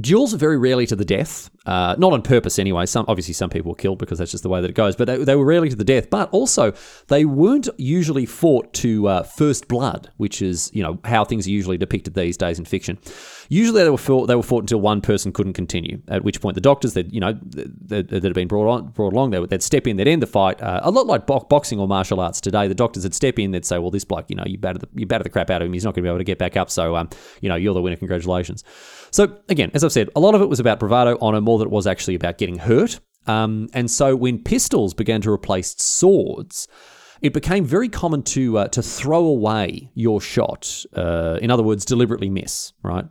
[0.01, 2.87] Duels are very rarely to the death, uh, not on purpose anyway.
[2.87, 4.97] Some obviously some people were killed because that's just the way that it goes.
[4.97, 6.09] But they, they were rarely to the death.
[6.09, 6.73] But also
[7.09, 11.51] they weren't usually fought to uh, first blood, which is you know how things are
[11.51, 12.99] usually depicted these days in fiction.
[13.51, 16.01] Usually they were fought, they were fought until one person couldn't continue.
[16.09, 19.33] At which point the doctors that you know that, had been brought on brought along,
[19.33, 20.61] they would, they'd step in, they'd end the fight.
[20.63, 23.51] Uh, a lot like bo- boxing or martial arts today, the doctors would step in,
[23.51, 25.61] they'd say, "Well, this bloke, you know, you battered the, you battered the crap out
[25.61, 25.75] of him.
[25.75, 26.71] He's not going to be able to get back up.
[26.71, 27.11] So um,
[27.43, 27.97] you know, you're the winner.
[27.97, 28.65] Congratulations."
[29.13, 31.69] So again, as I've said, a lot of it was about bravado, honor, more than
[31.69, 32.99] it was actually about getting hurt.
[33.27, 36.67] Um, and so when pistols began to replace swords,
[37.21, 40.85] it became very common to uh, to throw away your shot.
[40.97, 42.73] Uh, in other words, deliberately miss.
[42.83, 43.05] Right.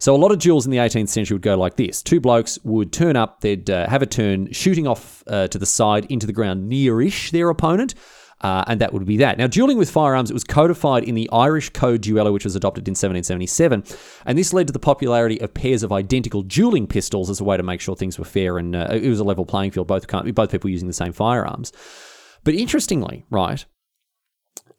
[0.00, 2.58] So a lot of duels in the 18th century would go like this: two blokes
[2.64, 6.26] would turn up, they'd uh, have a turn, shooting off uh, to the side into
[6.26, 7.94] the ground nearish their opponent.
[8.40, 9.38] Uh, and that would be that.
[9.38, 12.86] Now, dueling with firearms, it was codified in the Irish Code Duello, which was adopted
[12.86, 13.84] in 1777.
[14.26, 17.56] And this led to the popularity of pairs of identical dueling pistols as a way
[17.56, 20.06] to make sure things were fair and uh, it was a level playing field, both,
[20.34, 21.72] both people using the same firearms.
[22.42, 23.64] But interestingly, right,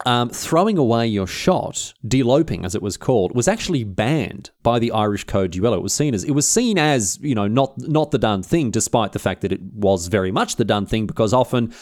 [0.05, 4.91] um, throwing away your shot, deloping as it was called, was actually banned by the
[4.91, 5.77] Irish Code Duello.
[5.77, 8.71] It was seen as it was seen as you know not not the done thing,
[8.71, 11.73] despite the fact that it was very much the done thing, because often.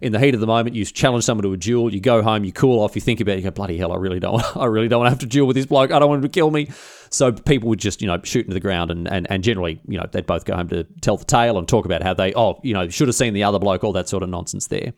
[0.00, 1.92] In the heat of the moment, you challenge someone to a duel.
[1.92, 3.38] You go home, you cool off, you think about it.
[3.38, 5.46] You go, bloody hell, I really don't, I really don't want to have to duel
[5.46, 5.90] with this bloke.
[5.90, 6.70] I don't want him to kill me.
[7.10, 9.98] So people would just, you know, shoot into the ground, and, and, and generally, you
[9.98, 12.60] know, they'd both go home to tell the tale and talk about how they, oh,
[12.62, 14.92] you know, should have seen the other bloke, all that sort of nonsense there.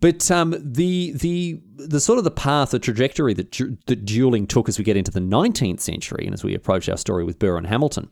[0.00, 3.52] But um, the the the sort of the path, the trajectory that,
[3.86, 6.96] that dueling took as we get into the 19th century and as we approach our
[6.96, 8.10] story with Burr and Hamilton,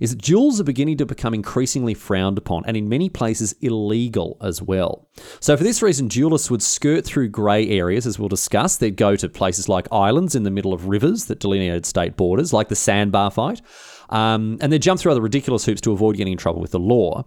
[0.00, 4.36] is that duels are beginning to become increasingly frowned upon and in many places illegal
[4.40, 5.08] as well.
[5.40, 8.76] So for this reason, duelists would skirt through grey areas, as we'll discuss.
[8.76, 12.52] They'd go to places like islands in the middle of rivers that delineated state borders,
[12.52, 13.62] like the sandbar fight.
[14.08, 16.78] Um, and they jump through other ridiculous hoops to avoid getting in trouble with the
[16.78, 17.24] law.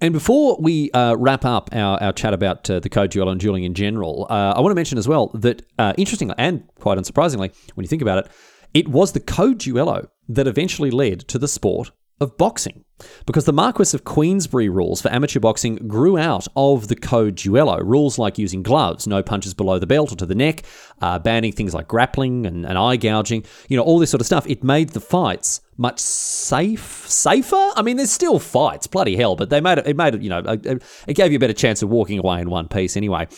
[0.00, 3.40] And before we uh, wrap up our, our chat about uh, the code duel and
[3.40, 6.98] dueling in general, uh, I want to mention as well that, uh, interestingly and quite
[6.98, 8.30] unsurprisingly, when you think about it,
[8.74, 12.84] it was the code duello that eventually led to the sport of boxing.
[13.26, 17.80] Because the Marquis of Queensberry rules for amateur boxing grew out of the Code Duello.
[17.84, 20.62] Rules like using gloves, no punches below the belt or to the neck,
[21.00, 24.26] uh, banning things like grappling and, and eye gouging, you know, all this sort of
[24.26, 24.46] stuff.
[24.48, 27.70] It made the fights much safe, safer.
[27.76, 29.86] I mean, there's still fights, bloody hell, but they made it.
[29.86, 32.50] It made it, you know, it gave you a better chance of walking away in
[32.50, 33.28] one piece anyway.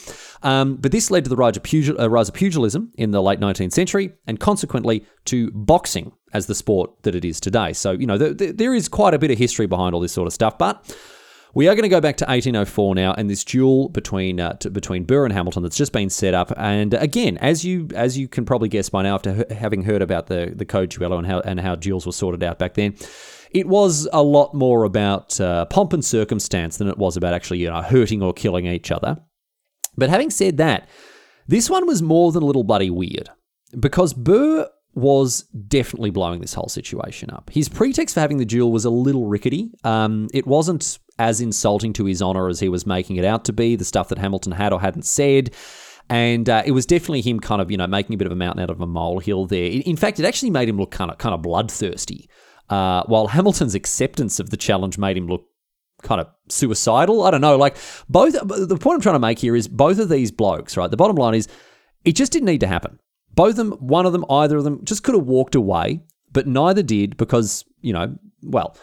[0.43, 3.23] Um, but this led to the rise of, pugil, uh, rise of pugilism in the
[3.23, 7.75] late 19th century, and consequently to boxing as the sport that it is today.
[7.75, 10.33] So you know, there is quite a bit of history behind all this sort of
[10.33, 10.97] stuff, but.
[11.53, 15.03] We are going to go back to 1804 now, and this duel between uh, between
[15.03, 16.53] Burr and Hamilton that's just been set up.
[16.57, 20.01] And again, as you as you can probably guess by now, after h- having heard
[20.01, 22.95] about the the code duello and how and how duels were sorted out back then,
[23.51, 27.59] it was a lot more about uh, pomp and circumstance than it was about actually
[27.59, 29.17] you know hurting or killing each other.
[29.97, 30.89] But having said that,
[31.49, 33.29] this one was more than a little bloody weird
[33.79, 37.51] because Burr was definitely blowing this whole situation up.
[37.51, 39.71] His pretext for having the duel was a little rickety.
[39.85, 43.53] Um, it wasn't as insulting to his honour as he was making it out to
[43.53, 45.55] be, the stuff that Hamilton had or hadn't said.
[46.09, 48.37] And uh, it was definitely him kind of, you know, making a bit of a
[48.37, 49.71] mountain out of a molehill there.
[49.71, 52.29] In fact, it actually made him look kind of kind of bloodthirsty.
[52.69, 55.45] Uh, while Hamilton's acceptance of the challenge made him look
[56.03, 57.23] kind of suicidal.
[57.23, 57.57] I don't know.
[57.57, 57.77] Like
[58.09, 58.33] both.
[58.33, 60.91] The point I'm trying to make here is both of these blokes, right?
[60.91, 61.47] The bottom line is,
[62.05, 62.99] it just didn't need to happen.
[63.35, 66.01] Both of them, one of them, either of them, just could have walked away,
[66.33, 68.77] but neither did because you know, well.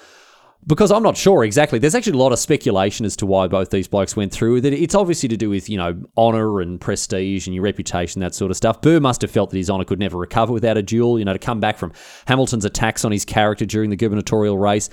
[0.66, 1.80] Because I'm not sure exactly.
[1.80, 4.66] There's actually a lot of speculation as to why both these blokes went through with
[4.66, 4.74] it.
[4.74, 8.52] It's obviously to do with, you know, honour and prestige and your reputation, that sort
[8.52, 8.82] of stuff.
[8.82, 11.32] Burr must have felt that his honour could never recover without a duel, you know,
[11.32, 11.94] to come back from
[12.26, 14.90] Hamilton's attacks on his character during the gubernatorial race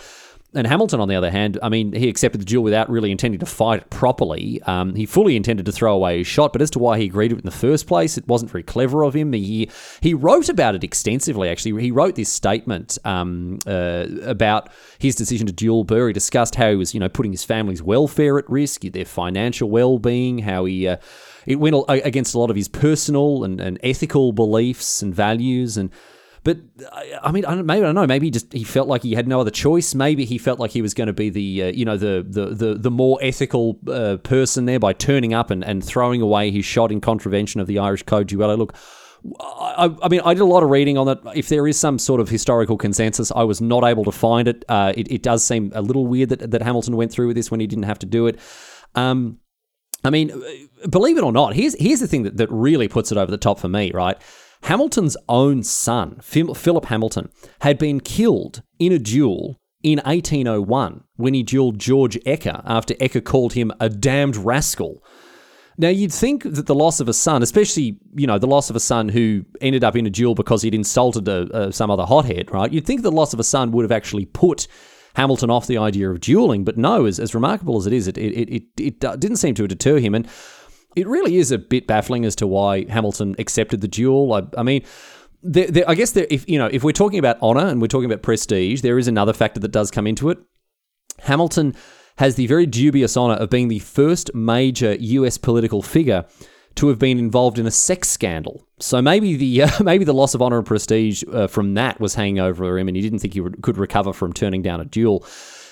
[0.54, 3.40] and Hamilton, on the other hand, I mean, he accepted the duel without really intending
[3.40, 4.62] to fight it properly.
[4.62, 7.28] Um, he fully intended to throw away his shot, but as to why he agreed
[7.28, 9.32] to it in the first place, it wasn't very clever of him.
[9.32, 9.68] He
[10.00, 11.48] he wrote about it extensively.
[11.48, 16.08] Actually, he wrote this statement um, uh, about his decision to duel Burr.
[16.08, 19.70] He discussed how he was, you know, putting his family's welfare at risk, their financial
[19.70, 20.88] well-being, how he.
[20.88, 20.96] Uh,
[21.46, 25.90] it went against a lot of his personal and, and ethical beliefs and values, and
[26.44, 26.58] but
[27.22, 28.06] I mean, I maybe I don't know.
[28.06, 29.94] Maybe he just he felt like he had no other choice.
[29.94, 32.50] Maybe he felt like he was going to be the uh, you know the the
[32.54, 36.66] the, the more ethical uh, person there by turning up and, and throwing away his
[36.66, 38.58] shot in contravention of the Irish Code Duello.
[38.58, 38.76] Look.
[39.40, 41.18] I, I, mean, I did a lot of reading on it.
[41.34, 44.66] If there is some sort of historical consensus, I was not able to find it.
[44.68, 47.50] Uh, it, it, does seem a little weird that, that Hamilton went through with this
[47.50, 48.38] when he didn't have to do it.
[48.94, 49.38] Um,
[50.04, 50.30] I mean,
[50.90, 53.38] believe it or not, here's here's the thing that, that really puts it over the
[53.38, 54.18] top for me, right?
[54.64, 57.28] Hamilton's own son, Philip Hamilton,
[57.60, 63.22] had been killed in a duel in 1801 when he duelled George Eacker after Eacker
[63.22, 65.04] called him a damned rascal.
[65.76, 68.76] Now, you'd think that the loss of a son, especially, you know, the loss of
[68.76, 72.06] a son who ended up in a duel because he'd insulted a, a, some other
[72.06, 72.72] hothead, right?
[72.72, 74.66] You'd think the loss of a son would have actually put
[75.14, 78.16] Hamilton off the idea of dueling, but no, as, as remarkable as it is, it,
[78.16, 80.14] it, it, it uh, didn't seem to deter him.
[80.14, 80.26] And
[80.96, 84.32] it really is a bit baffling as to why Hamilton accepted the duel.
[84.32, 84.84] I, I mean,
[85.42, 87.88] there, there, I guess there, if you know if we're talking about honor and we're
[87.88, 90.38] talking about prestige, there is another factor that does come into it.
[91.20, 91.74] Hamilton
[92.18, 95.36] has the very dubious honor of being the first major U.S.
[95.36, 96.24] political figure
[96.76, 98.66] to have been involved in a sex scandal.
[98.80, 102.14] So maybe the uh, maybe the loss of honor and prestige uh, from that was
[102.14, 104.84] hanging over him, and he didn't think he re- could recover from turning down a
[104.84, 105.26] duel.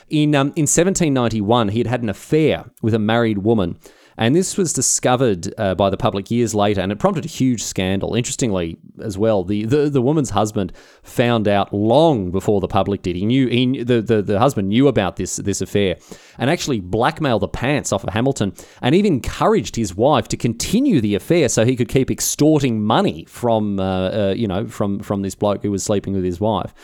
[0.09, 3.79] In um, in 1791, he had had an affair with a married woman
[4.17, 7.63] and this was discovered uh, by the public years later, and it prompted a huge
[7.63, 8.15] scandal.
[8.15, 10.73] Interestingly, as well, the, the, the woman's husband
[11.03, 13.17] found out long before the public did.
[13.17, 15.97] He knew he, the, the the husband knew about this this affair,
[16.39, 21.01] and actually blackmailed the pants off of Hamilton, and even encouraged his wife to continue
[21.01, 25.23] the affair so he could keep extorting money from uh, uh, you know from from
[25.23, 26.75] this bloke who was sleeping with his wife.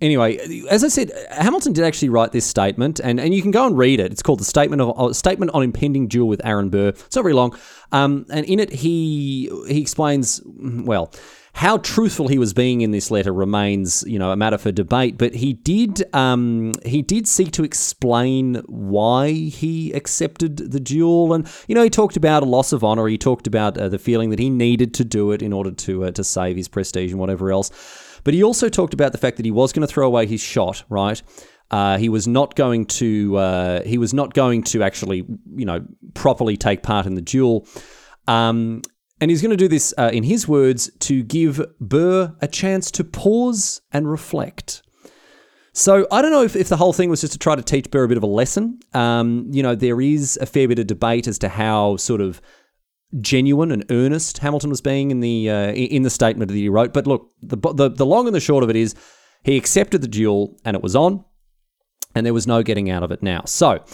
[0.00, 0.38] Anyway,
[0.70, 3.76] as I said, Hamilton did actually write this statement, and, and you can go and
[3.76, 4.12] read it.
[4.12, 6.88] It's called the Statement of uh, Statement on Impending Duel with Aaron Burr.
[6.88, 7.56] It's not very long,
[7.90, 11.12] um, and in it he he explains well
[11.58, 15.18] how truthful he was being in this letter remains, you know, a matter for debate.
[15.18, 21.50] But he did, um, he did seek to explain why he accepted the duel, and
[21.66, 23.08] you know, he talked about a loss of honor.
[23.08, 26.04] He talked about uh, the feeling that he needed to do it in order to
[26.04, 27.72] uh, to save his prestige and whatever else.
[28.28, 30.42] But he also talked about the fact that he was going to throw away his
[30.42, 31.22] shot, right?
[31.70, 33.34] Uh, he was not going to.
[33.38, 35.24] Uh, he was not going to actually,
[35.56, 37.66] you know, properly take part in the duel.
[38.26, 38.82] Um,
[39.18, 42.90] and he's going to do this, uh, in his words, to give Burr a chance
[42.90, 44.82] to pause and reflect.
[45.72, 47.90] So I don't know if, if the whole thing was just to try to teach
[47.90, 48.78] Burr a bit of a lesson.
[48.92, 52.42] Um, you know, there is a fair bit of debate as to how sort of
[53.20, 56.92] genuine and earnest Hamilton was being in the uh, in the statement that he wrote.
[56.92, 58.94] But look, the, the the long and the short of it is,
[59.42, 61.24] he accepted the duel and it was on,
[62.14, 63.42] and there was no getting out of it now.
[63.46, 63.84] So.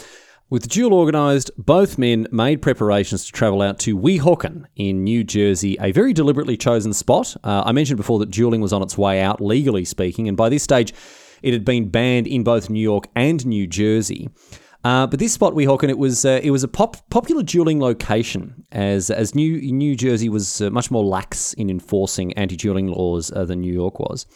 [0.50, 5.24] With the duel organised, both men made preparations to travel out to Weehawken in New
[5.24, 7.34] Jersey, a very deliberately chosen spot.
[7.42, 10.50] Uh, I mentioned before that dueling was on its way out, legally speaking, and by
[10.50, 10.92] this stage,
[11.42, 14.28] it had been banned in both New York and New Jersey.
[14.84, 18.66] Uh, but this spot, Weehawken, it was uh, it was a pop, popular dueling location,
[18.70, 23.32] as as New New Jersey was uh, much more lax in enforcing anti dueling laws
[23.32, 24.26] uh, than New York was.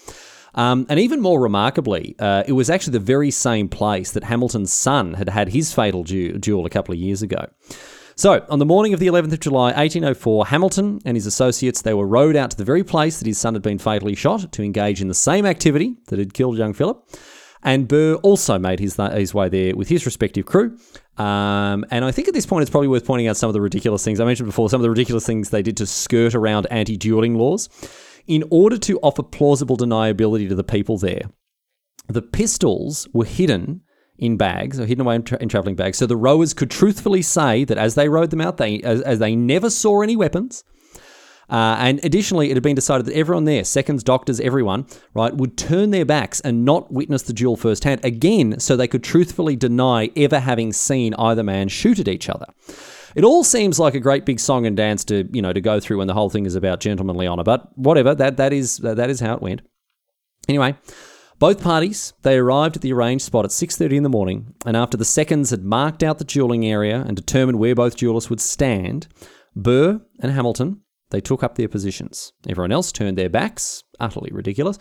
[0.54, 4.72] Um, and even more remarkably, uh, it was actually the very same place that Hamilton's
[4.72, 7.46] son had had his fatal du- duel a couple of years ago.
[8.16, 11.94] So, on the morning of the 11th of July, 1804, Hamilton and his associates they
[11.94, 14.62] were rowed out to the very place that his son had been fatally shot to
[14.62, 17.08] engage in the same activity that had killed young Philip.
[17.62, 20.76] And Burr also made his, his way there with his respective crew.
[21.16, 23.60] Um, and I think at this point it's probably worth pointing out some of the
[23.60, 24.20] ridiculous things.
[24.20, 27.34] I mentioned before some of the ridiculous things they did to skirt around anti dueling
[27.34, 27.68] laws
[28.26, 31.22] in order to offer plausible deniability to the people there.
[32.08, 33.82] The pistols were hidden
[34.18, 37.22] in bags, or hidden away in, tra- in traveling bags, so the rowers could truthfully
[37.22, 40.64] say that as they rowed them out, they as, as they never saw any weapons
[41.50, 45.56] uh, and additionally, it had been decided that everyone there, seconds, doctors, everyone, right, would
[45.56, 50.10] turn their backs and not witness the duel firsthand again, so they could truthfully deny
[50.14, 52.46] ever having seen either man shoot at each other.
[53.14, 55.80] It all seems like a great big song and dance to you know to go
[55.80, 59.10] through when the whole thing is about gentlemanly honor, but whatever that that is that
[59.10, 59.62] is how it went.
[60.48, 60.76] Anyway.
[61.40, 64.96] Both parties, they arrived at the arranged spot at 6:30 in the morning, and after
[64.96, 69.06] the seconds had marked out the dueling area and determined where both duelists would stand,
[69.54, 72.32] Burr and Hamilton they took up their positions.
[72.48, 74.78] Everyone else turned their backs, utterly ridiculous.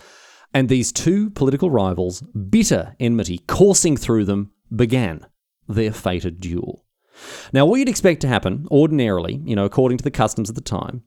[0.54, 5.26] And these two political rivals, bitter enmity coursing through them, began
[5.68, 6.86] their fated duel.
[7.52, 10.62] Now, what you'd expect to happen, ordinarily, you know, according to the customs of the
[10.62, 11.04] time,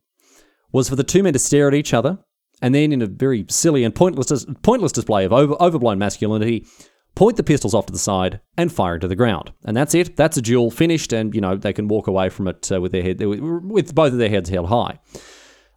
[0.72, 2.18] was for the two men to stare at each other,
[2.62, 6.66] and then, in a very silly and pointless, pointless display of over, overblown masculinity,
[7.14, 9.52] point the pistols off to the side, and fire into the ground.
[9.64, 10.16] And that's it.
[10.16, 12.92] That's a duel finished, and you know they can walk away from it uh, with
[12.92, 14.98] their head with both of their heads held high.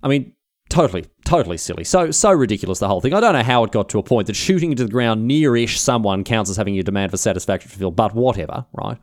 [0.01, 0.33] I mean,
[0.69, 1.83] totally, totally silly.
[1.83, 3.13] So so ridiculous the whole thing.
[3.13, 5.79] I don't know how it got to a point that shooting into the ground near-ish
[5.79, 7.95] someone counts as having your demand for satisfaction fulfilled.
[7.95, 8.97] But whatever, right?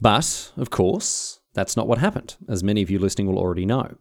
[0.00, 3.96] But of course, that's not what happened, as many of you listening will already know.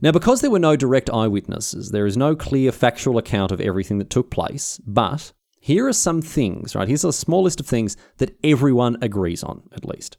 [0.00, 3.98] Now, because there were no direct eyewitnesses, there is no clear factual account of everything
[3.98, 5.32] that took place, but
[5.64, 6.88] here are some things, right?
[6.88, 10.16] Here's a small list of things that everyone agrees on, at least.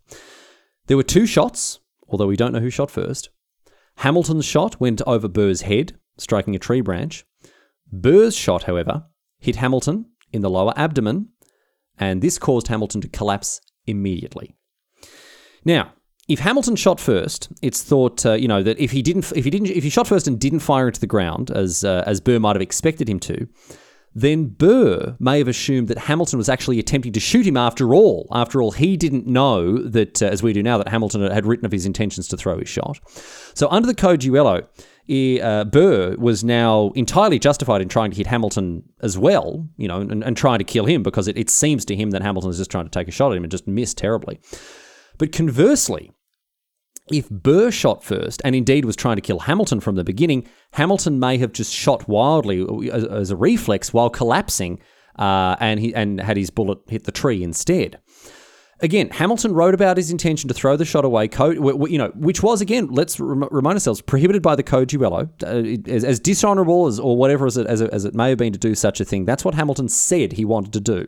[0.88, 3.28] There were two shots, although we don't know who shot first.
[3.98, 7.26] Hamilton's shot went over Burr's head, striking a tree branch.
[7.91, 9.04] Burr's shot, however,
[9.38, 11.28] hit Hamilton in the lower abdomen,
[12.00, 14.56] and this caused Hamilton to collapse immediately.
[15.66, 15.91] Now,
[16.30, 19.52] if Hamilton shot first, it's thought uh, you know that if he didn't, if he
[19.52, 22.39] didn't, if he shot first and didn't fire into the ground as uh, as Burr
[22.39, 23.46] might have expected him to,
[24.16, 28.28] then Burr may have assumed that Hamilton was actually attempting to shoot him after all.
[28.32, 31.66] After all, he didn't know that, uh, as we do now, that Hamilton had written
[31.66, 32.99] of his intentions to throw his shot.
[33.55, 34.68] So under the Code Duello,
[35.41, 39.99] uh, Burr was now entirely justified in trying to hit Hamilton as well, you know,
[39.99, 42.57] and, and trying to kill him because it, it seems to him that Hamilton is
[42.57, 44.39] just trying to take a shot at him and just missed terribly.
[45.18, 46.11] But conversely,
[47.14, 51.20] if Burr shot first, and indeed was trying to kill Hamilton from the beginning, Hamilton
[51.20, 54.80] may have just shot wildly as, as a reflex while collapsing,
[55.20, 57.99] uh, and he and had his bullet hit the tree instead.
[58.80, 62.59] Again, Hamilton wrote about his intention to throw the shot away, you know, which was
[62.59, 67.16] again, let's remind ourselves, prohibited by the Code Duello, uh, as, as, dishonourable as or
[67.16, 69.24] whatever as it, as, it, as it may have been to do such a thing.
[69.24, 71.05] That's what Hamilton said he wanted to do.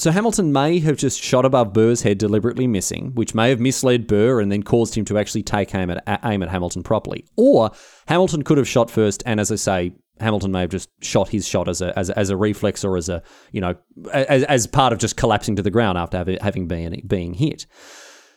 [0.00, 4.06] So Hamilton may have just shot above Burr's head, deliberately missing, which may have misled
[4.06, 7.26] Burr and then caused him to actually take aim at, aim at Hamilton properly.
[7.36, 7.70] Or
[8.08, 11.46] Hamilton could have shot first, and as I say, Hamilton may have just shot his
[11.46, 13.22] shot as a as as a reflex or as a
[13.52, 13.74] you know
[14.10, 17.66] as, as part of just collapsing to the ground after having been being hit.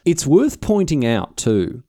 [0.04, 1.84] It's worth pointing out too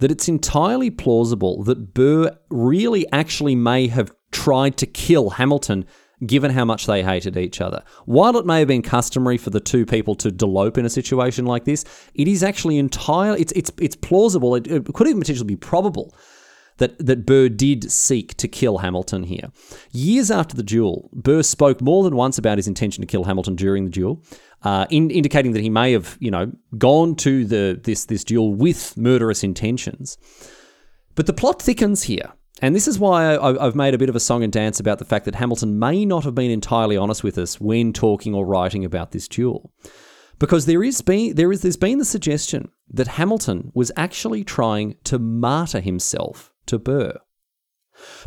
[0.00, 5.86] that it's entirely plausible that Burr really actually may have tried to kill Hamilton
[6.26, 7.82] given how much they hated each other.
[8.04, 11.44] While it may have been customary for the two people to delope in a situation
[11.44, 14.54] like this, it is actually entirely it's it's it's plausible.
[14.54, 16.14] It, it could even potentially be probable
[16.78, 19.50] that, that Burr did seek to kill Hamilton here.
[19.92, 23.56] Years after the duel, Burr spoke more than once about his intention to kill Hamilton
[23.56, 24.22] during the duel,
[24.62, 28.54] uh, in, indicating that he may have, you know, gone to the this this duel
[28.54, 30.18] with murderous intentions.
[31.14, 32.32] But the plot thickens here.
[32.62, 35.04] And this is why I've made a bit of a song and dance about the
[35.04, 38.84] fact that Hamilton may not have been entirely honest with us when talking or writing
[38.84, 39.72] about this duel.
[40.38, 44.94] Because there is been, there is, there's been the suggestion that Hamilton was actually trying
[45.04, 47.18] to martyr himself to Burr.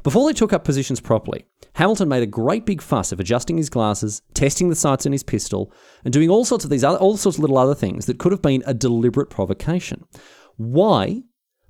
[0.03, 3.69] Before they took up positions properly, Hamilton made a great big fuss of adjusting his
[3.69, 5.73] glasses, testing the sights in his pistol,
[6.03, 8.33] and doing all sorts of these other, all sorts of little other things that could
[8.33, 10.05] have been a deliberate provocation.
[10.57, 11.23] Why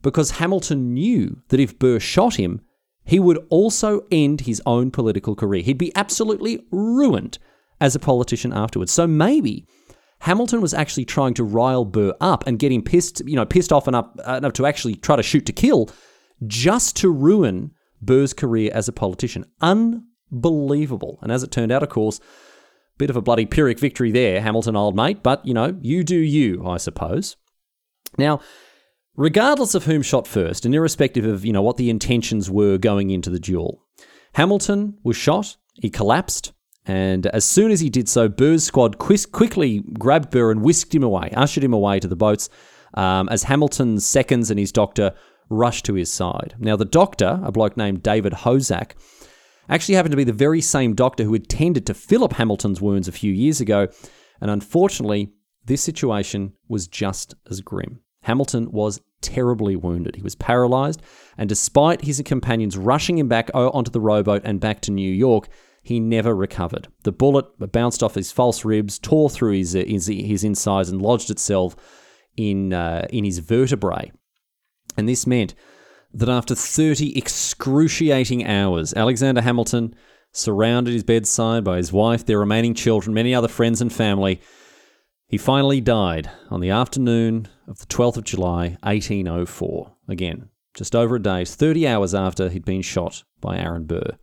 [0.05, 2.61] because Hamilton knew that if Burr shot him,
[3.05, 5.63] he would also end his own political career.
[5.63, 7.39] He'd be absolutely ruined
[7.81, 8.91] as a politician afterwards.
[8.91, 9.65] So maybe
[10.19, 13.73] Hamilton was actually trying to rile Burr up and get him pissed, you know, pissed
[13.73, 15.89] off enough, enough to actually try to shoot to kill,
[16.45, 19.43] just to ruin Burr's career as a politician.
[19.59, 21.17] Unbelievable.
[21.23, 22.19] And as it turned out, of course,
[22.99, 25.23] bit of a bloody Pyrrhic victory there, Hamilton, old mate.
[25.23, 27.37] But you know, you do you, I suppose.
[28.19, 28.39] Now,
[29.17, 33.11] Regardless of whom shot first, and irrespective of you know what the intentions were going
[33.11, 33.81] into the duel,
[34.33, 35.55] Hamilton was shot.
[35.75, 36.51] He collapsed,
[36.85, 41.03] and as soon as he did so, Burr's squad quickly grabbed Burr and whisked him
[41.03, 42.49] away, ushered him away to the boats,
[42.93, 45.13] um, as Hamilton's seconds and his doctor
[45.49, 46.55] rushed to his side.
[46.59, 48.95] Now, the doctor, a bloke named David Hosack,
[49.69, 53.07] actually happened to be the very same doctor who had tended to Philip Hamilton's wounds
[53.07, 53.87] a few years ago,
[54.41, 55.31] and unfortunately,
[55.63, 58.01] this situation was just as grim.
[58.25, 60.15] Hamilton was terribly wounded.
[60.15, 61.01] He was paralyzed,
[61.37, 65.47] and despite his companions rushing him back onto the rowboat and back to New York,
[65.83, 66.87] he never recovered.
[67.03, 71.29] The bullet bounced off his false ribs, tore through his, his, his insides, and lodged
[71.29, 71.75] itself
[72.35, 74.11] in, uh, in his vertebrae.
[74.97, 75.53] And this meant
[76.11, 79.93] that after 30 excruciating hours, Alexander Hamilton,
[80.31, 84.41] surrounded his bedside by his wife, their remaining children, many other friends and family,
[85.27, 89.91] he finally died on the afternoon of the 12th of July, 1804.
[90.07, 94.17] Again, just over a day, 30 hours after he'd been shot by Aaron Burr.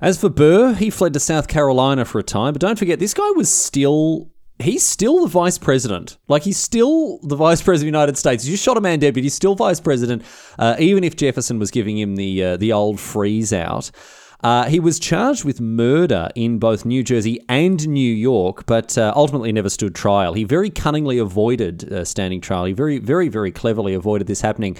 [0.00, 3.14] As for Burr, he fled to South Carolina for a time, but don't forget, this
[3.14, 4.30] guy was still.
[4.60, 6.18] He's still the vice president.
[6.26, 8.44] Like, he's still the vice president of the United States.
[8.44, 10.24] You shot a man but he's still vice president,
[10.58, 13.92] uh, even if Jefferson was giving him the, uh, the old freeze out.
[14.40, 19.12] Uh, he was charged with murder in both New Jersey and New York, but uh,
[19.16, 20.32] ultimately never stood trial.
[20.32, 22.64] He very cunningly avoided uh, standing trial.
[22.64, 24.76] He very, very, very cleverly avoided this happening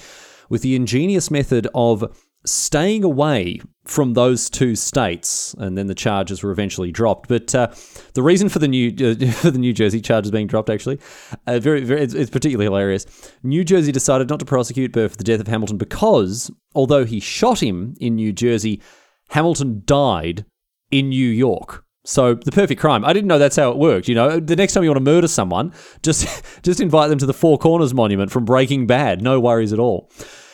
[0.48, 6.42] with the ingenious method of staying away from those two states, and then the charges
[6.42, 7.28] were eventually dropped.
[7.28, 7.68] But uh,
[8.14, 11.00] the reason for the new uh, for the New Jersey charges being dropped, actually,
[11.46, 13.06] uh, very, very, it's, it's, particularly hilarious.
[13.42, 17.18] New Jersey decided not to prosecute Burr for the death of Hamilton because, although he
[17.18, 18.82] shot him in New Jersey,
[19.28, 20.44] Hamilton died
[20.90, 21.84] in New York.
[22.04, 23.04] So the perfect crime.
[23.04, 24.08] I didn't know that's how it worked.
[24.08, 26.26] You know, the next time you want to murder someone, just
[26.62, 29.20] just invite them to the Four Corners Monument from Breaking Bad.
[29.20, 30.10] No worries at all.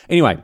[0.09, 0.43] Anyway,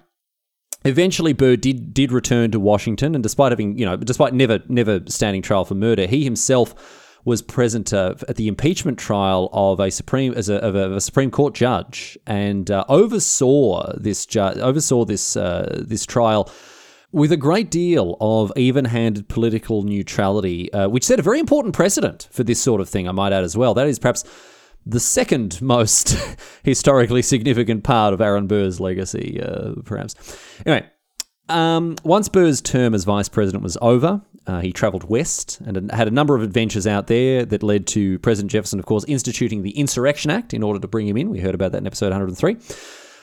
[0.86, 5.01] eventually Burr did did return to Washington, and despite having you know, despite never never
[5.07, 9.91] standing trial for murder, he himself was present uh, at the impeachment trial of a
[9.91, 14.39] supreme as a, of a, of a Supreme Court judge and uh, oversaw this ju-
[14.39, 16.49] oversaw this uh, this trial
[17.12, 22.28] with a great deal of even-handed political neutrality, uh, which set a very important precedent
[22.32, 23.07] for this sort of thing.
[23.07, 23.74] I might add as well.
[23.74, 24.24] That is perhaps
[24.86, 26.18] the second most
[26.64, 30.16] historically significant part of Aaron Burr's legacy, uh, perhaps.
[30.66, 30.88] Anyway,
[31.49, 36.07] um, once Burr's term as vice president was over, uh, he travelled west and had
[36.07, 39.72] a number of adventures out there that led to President Jefferson, of course, instituting the
[39.72, 41.30] Insurrection Act in order to bring him in.
[41.30, 42.57] We heard about that in episode 103.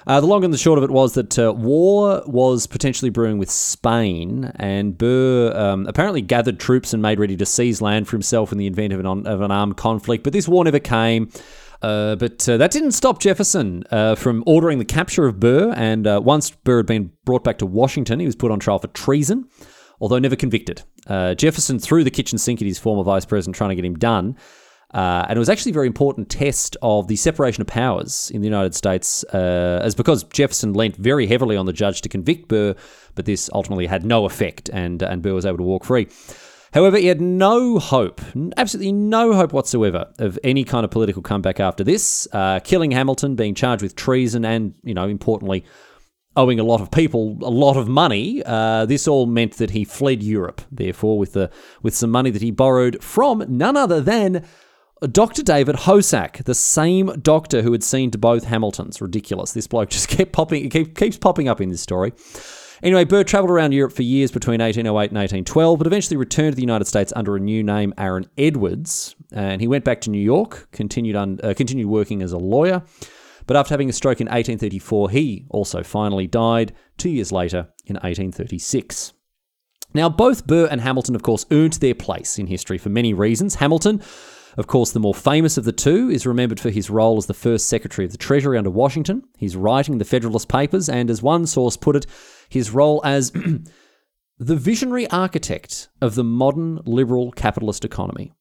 [0.08, 3.36] Uh, the long and the short of it was that uh, war was potentially brewing
[3.36, 8.16] with Spain, and Burr um, apparently gathered troops and made ready to seize land for
[8.16, 10.24] himself in the event of an, of an armed conflict.
[10.24, 11.30] But this war never came.
[11.82, 15.74] Uh, but uh, that didn't stop Jefferson uh, from ordering the capture of Burr.
[15.76, 18.78] And uh, once Burr had been brought back to Washington, he was put on trial
[18.78, 19.46] for treason,
[20.00, 20.82] although never convicted.
[21.06, 24.36] Jefferson threw the kitchen sink at his former vice president, trying to get him done.
[24.94, 28.40] Uh, and it was actually a very important test of the separation of powers in
[28.40, 32.48] the United States, uh, as because Jefferson leant very heavily on the judge to convict
[32.48, 32.74] Burr,
[33.14, 36.08] but this ultimately had no effect, and and Burr was able to walk free.
[36.72, 38.20] However, he had no hope,
[38.56, 42.28] absolutely no hope whatsoever, of any kind of political comeback after this.
[42.32, 45.64] Uh, killing Hamilton, being charged with treason, and you know, importantly,
[46.36, 48.42] owing a lot of people a lot of money.
[48.44, 50.62] Uh, this all meant that he fled Europe.
[50.72, 51.50] Therefore, with the
[51.82, 54.46] with some money that he borrowed from none other than
[55.06, 55.42] Dr.
[55.42, 59.00] David Hosack, the same doctor who had seen to both Hamiltons.
[59.00, 59.52] Ridiculous.
[59.52, 62.12] This bloke just kept popping, keep, keeps popping up in this story.
[62.82, 66.56] Anyway, Burr travelled around Europe for years between 1808 and 1812, but eventually returned to
[66.56, 69.16] the United States under a new name, Aaron Edwards.
[69.32, 72.82] And he went back to New York, continued, un, uh, continued working as a lawyer.
[73.46, 77.94] But after having a stroke in 1834, he also finally died two years later in
[77.96, 79.12] 1836.
[79.94, 83.56] Now, both Burr and Hamilton, of course, earned their place in history for many reasons.
[83.56, 84.02] Hamilton
[84.58, 87.32] of course, the more famous of the two is remembered for his role as the
[87.32, 91.46] first Secretary of the Treasury under Washington, his writing the Federalist Papers, and as one
[91.46, 92.06] source put it,
[92.48, 93.30] his role as
[94.38, 98.32] the visionary architect of the modern liberal capitalist economy.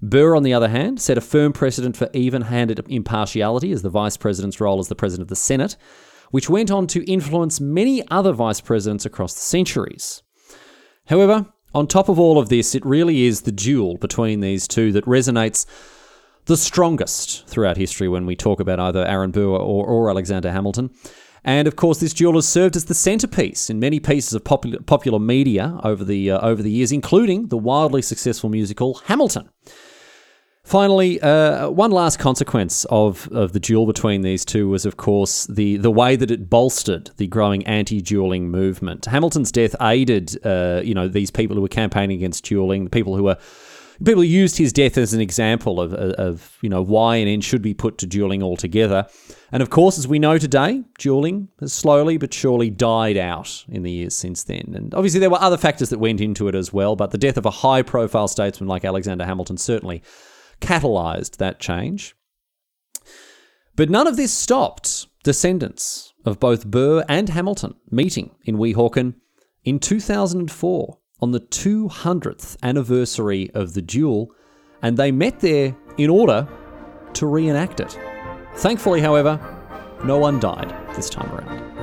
[0.00, 3.90] Burr, on the other hand, set a firm precedent for even handed impartiality as the
[3.90, 5.76] vice president's role as the president of the Senate,
[6.30, 10.22] which went on to influence many other vice presidents across the centuries.
[11.08, 14.92] However, on top of all of this, it really is the duel between these two
[14.92, 15.66] that resonates
[16.46, 20.90] the strongest throughout history when we talk about either Aaron Burr or, or Alexander Hamilton.
[21.44, 24.80] And of course, this duel has served as the centerpiece in many pieces of popular,
[24.80, 29.48] popular media over the uh, over the years, including the wildly successful musical Hamilton.
[30.68, 35.46] Finally, uh, one last consequence of, of the duel between these two was, of course,
[35.46, 39.06] the, the way that it bolstered the growing anti-dueling movement.
[39.06, 43.16] Hamilton's death aided, uh, you know, these people who were campaigning against dueling, the people
[43.16, 43.38] who were
[44.04, 47.62] people used his death as an example of, of you know why an end should
[47.62, 49.06] be put to dueling altogether.
[49.50, 53.84] And of course, as we know today, dueling has slowly but surely died out in
[53.84, 54.74] the years since then.
[54.76, 56.94] And obviously, there were other factors that went into it as well.
[56.94, 60.02] But the death of a high-profile statesman like Alexander Hamilton certainly
[60.60, 62.14] catalyzed that change.
[63.76, 69.14] But none of this stopped descendants of both Burr and Hamilton meeting in Weehawken
[69.64, 74.32] in 2004 on the 200th anniversary of the duel,
[74.82, 76.48] and they met there in order
[77.14, 77.98] to reenact it.
[78.56, 79.40] Thankfully, however,
[80.04, 81.77] no one died this time around.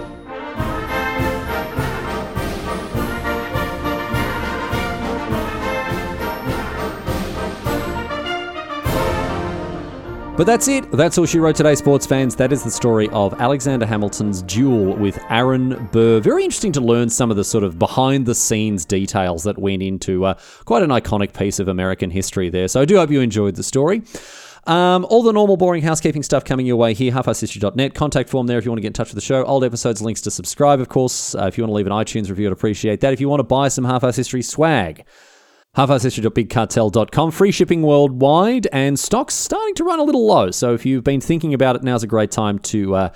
[10.38, 10.92] But that's it.
[10.92, 12.36] That's all she wrote today, sports fans.
[12.36, 16.20] That is the story of Alexander Hamilton's duel with Aaron Burr.
[16.20, 19.82] Very interesting to learn some of the sort of behind the scenes details that went
[19.82, 20.34] into uh,
[20.66, 22.68] quite an iconic piece of American history there.
[22.68, 24.02] So I do hope you enjoyed the story.
[24.68, 27.94] Um, all the normal boring housekeeping stuff coming your way here, halfasshistory.net.
[27.94, 29.46] Contact form there if you want to get in touch with the show.
[29.46, 31.34] Old episodes, links to subscribe, of course.
[31.34, 33.14] Uh, if you want to leave an iTunes review, I'd appreciate that.
[33.14, 35.06] If you want to buy some Half Ass History swag,
[35.78, 37.32] halfasshistory.bigcartel.com.
[37.32, 40.52] Free shipping worldwide, and stocks starting to run a little low.
[40.52, 43.10] So if you've been thinking about it, now's a great time to uh,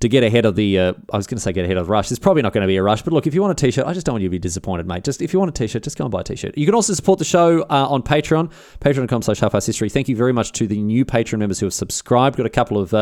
[0.00, 0.78] to get ahead of the.
[0.78, 2.08] Uh, I was going to say get ahead of the rush.
[2.08, 3.86] There's probably not going to be a rush, but look, if you want a t-shirt,
[3.86, 5.04] I just don't want you to be disappointed, mate.
[5.04, 6.58] Just if you want a t-shirt, just go and buy a t-shirt.
[6.58, 9.90] You can also support the show uh, on Patreon, patreon.com/slash halfasshistory.
[9.90, 12.36] Thank you very much to the new Patreon members who have subscribed.
[12.36, 12.92] Got a couple of.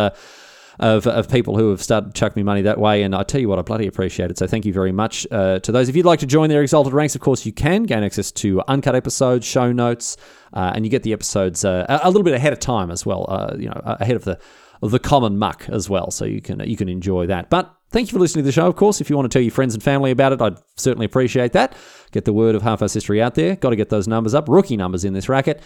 [0.81, 3.03] Of, of people who have started to chuck me money that way.
[3.03, 4.39] And I tell you what, I bloody appreciate it.
[4.39, 5.91] So thank you very much uh, to those.
[5.91, 8.63] If you'd like to join their exalted ranks, of course, you can gain access to
[8.69, 10.17] uncut episodes, show notes,
[10.55, 13.27] uh, and you get the episodes uh, a little bit ahead of time as well.
[13.29, 14.39] Uh, you know, ahead of the
[14.81, 16.11] the common muck as well.
[16.11, 17.51] So you can you can enjoy that.
[17.51, 18.67] But thank you for listening to the show.
[18.67, 21.07] Of course, if you want to tell your friends and family about it, I'd certainly
[21.07, 21.77] appreciate that.
[22.11, 23.57] Get the word of half-ass history out there.
[23.57, 24.49] Got to get those numbers up.
[24.49, 25.63] Rookie numbers in this racket.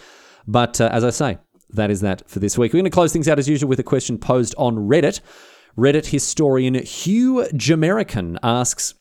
[0.46, 1.38] But uh, as I say,
[1.70, 2.72] that is that for this week.
[2.72, 5.20] We're going to close things out as usual with a question posed on Reddit.
[5.76, 8.94] Reddit historian Hugh Jamerican asks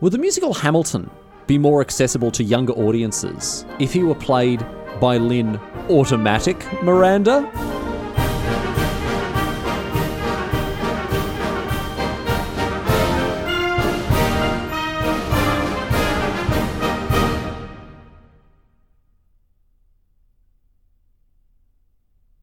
[0.00, 1.10] Would the musical Hamilton
[1.46, 4.64] be more accessible to younger audiences if he were played
[5.00, 5.58] by Lin
[5.90, 7.93] Automatic Miranda?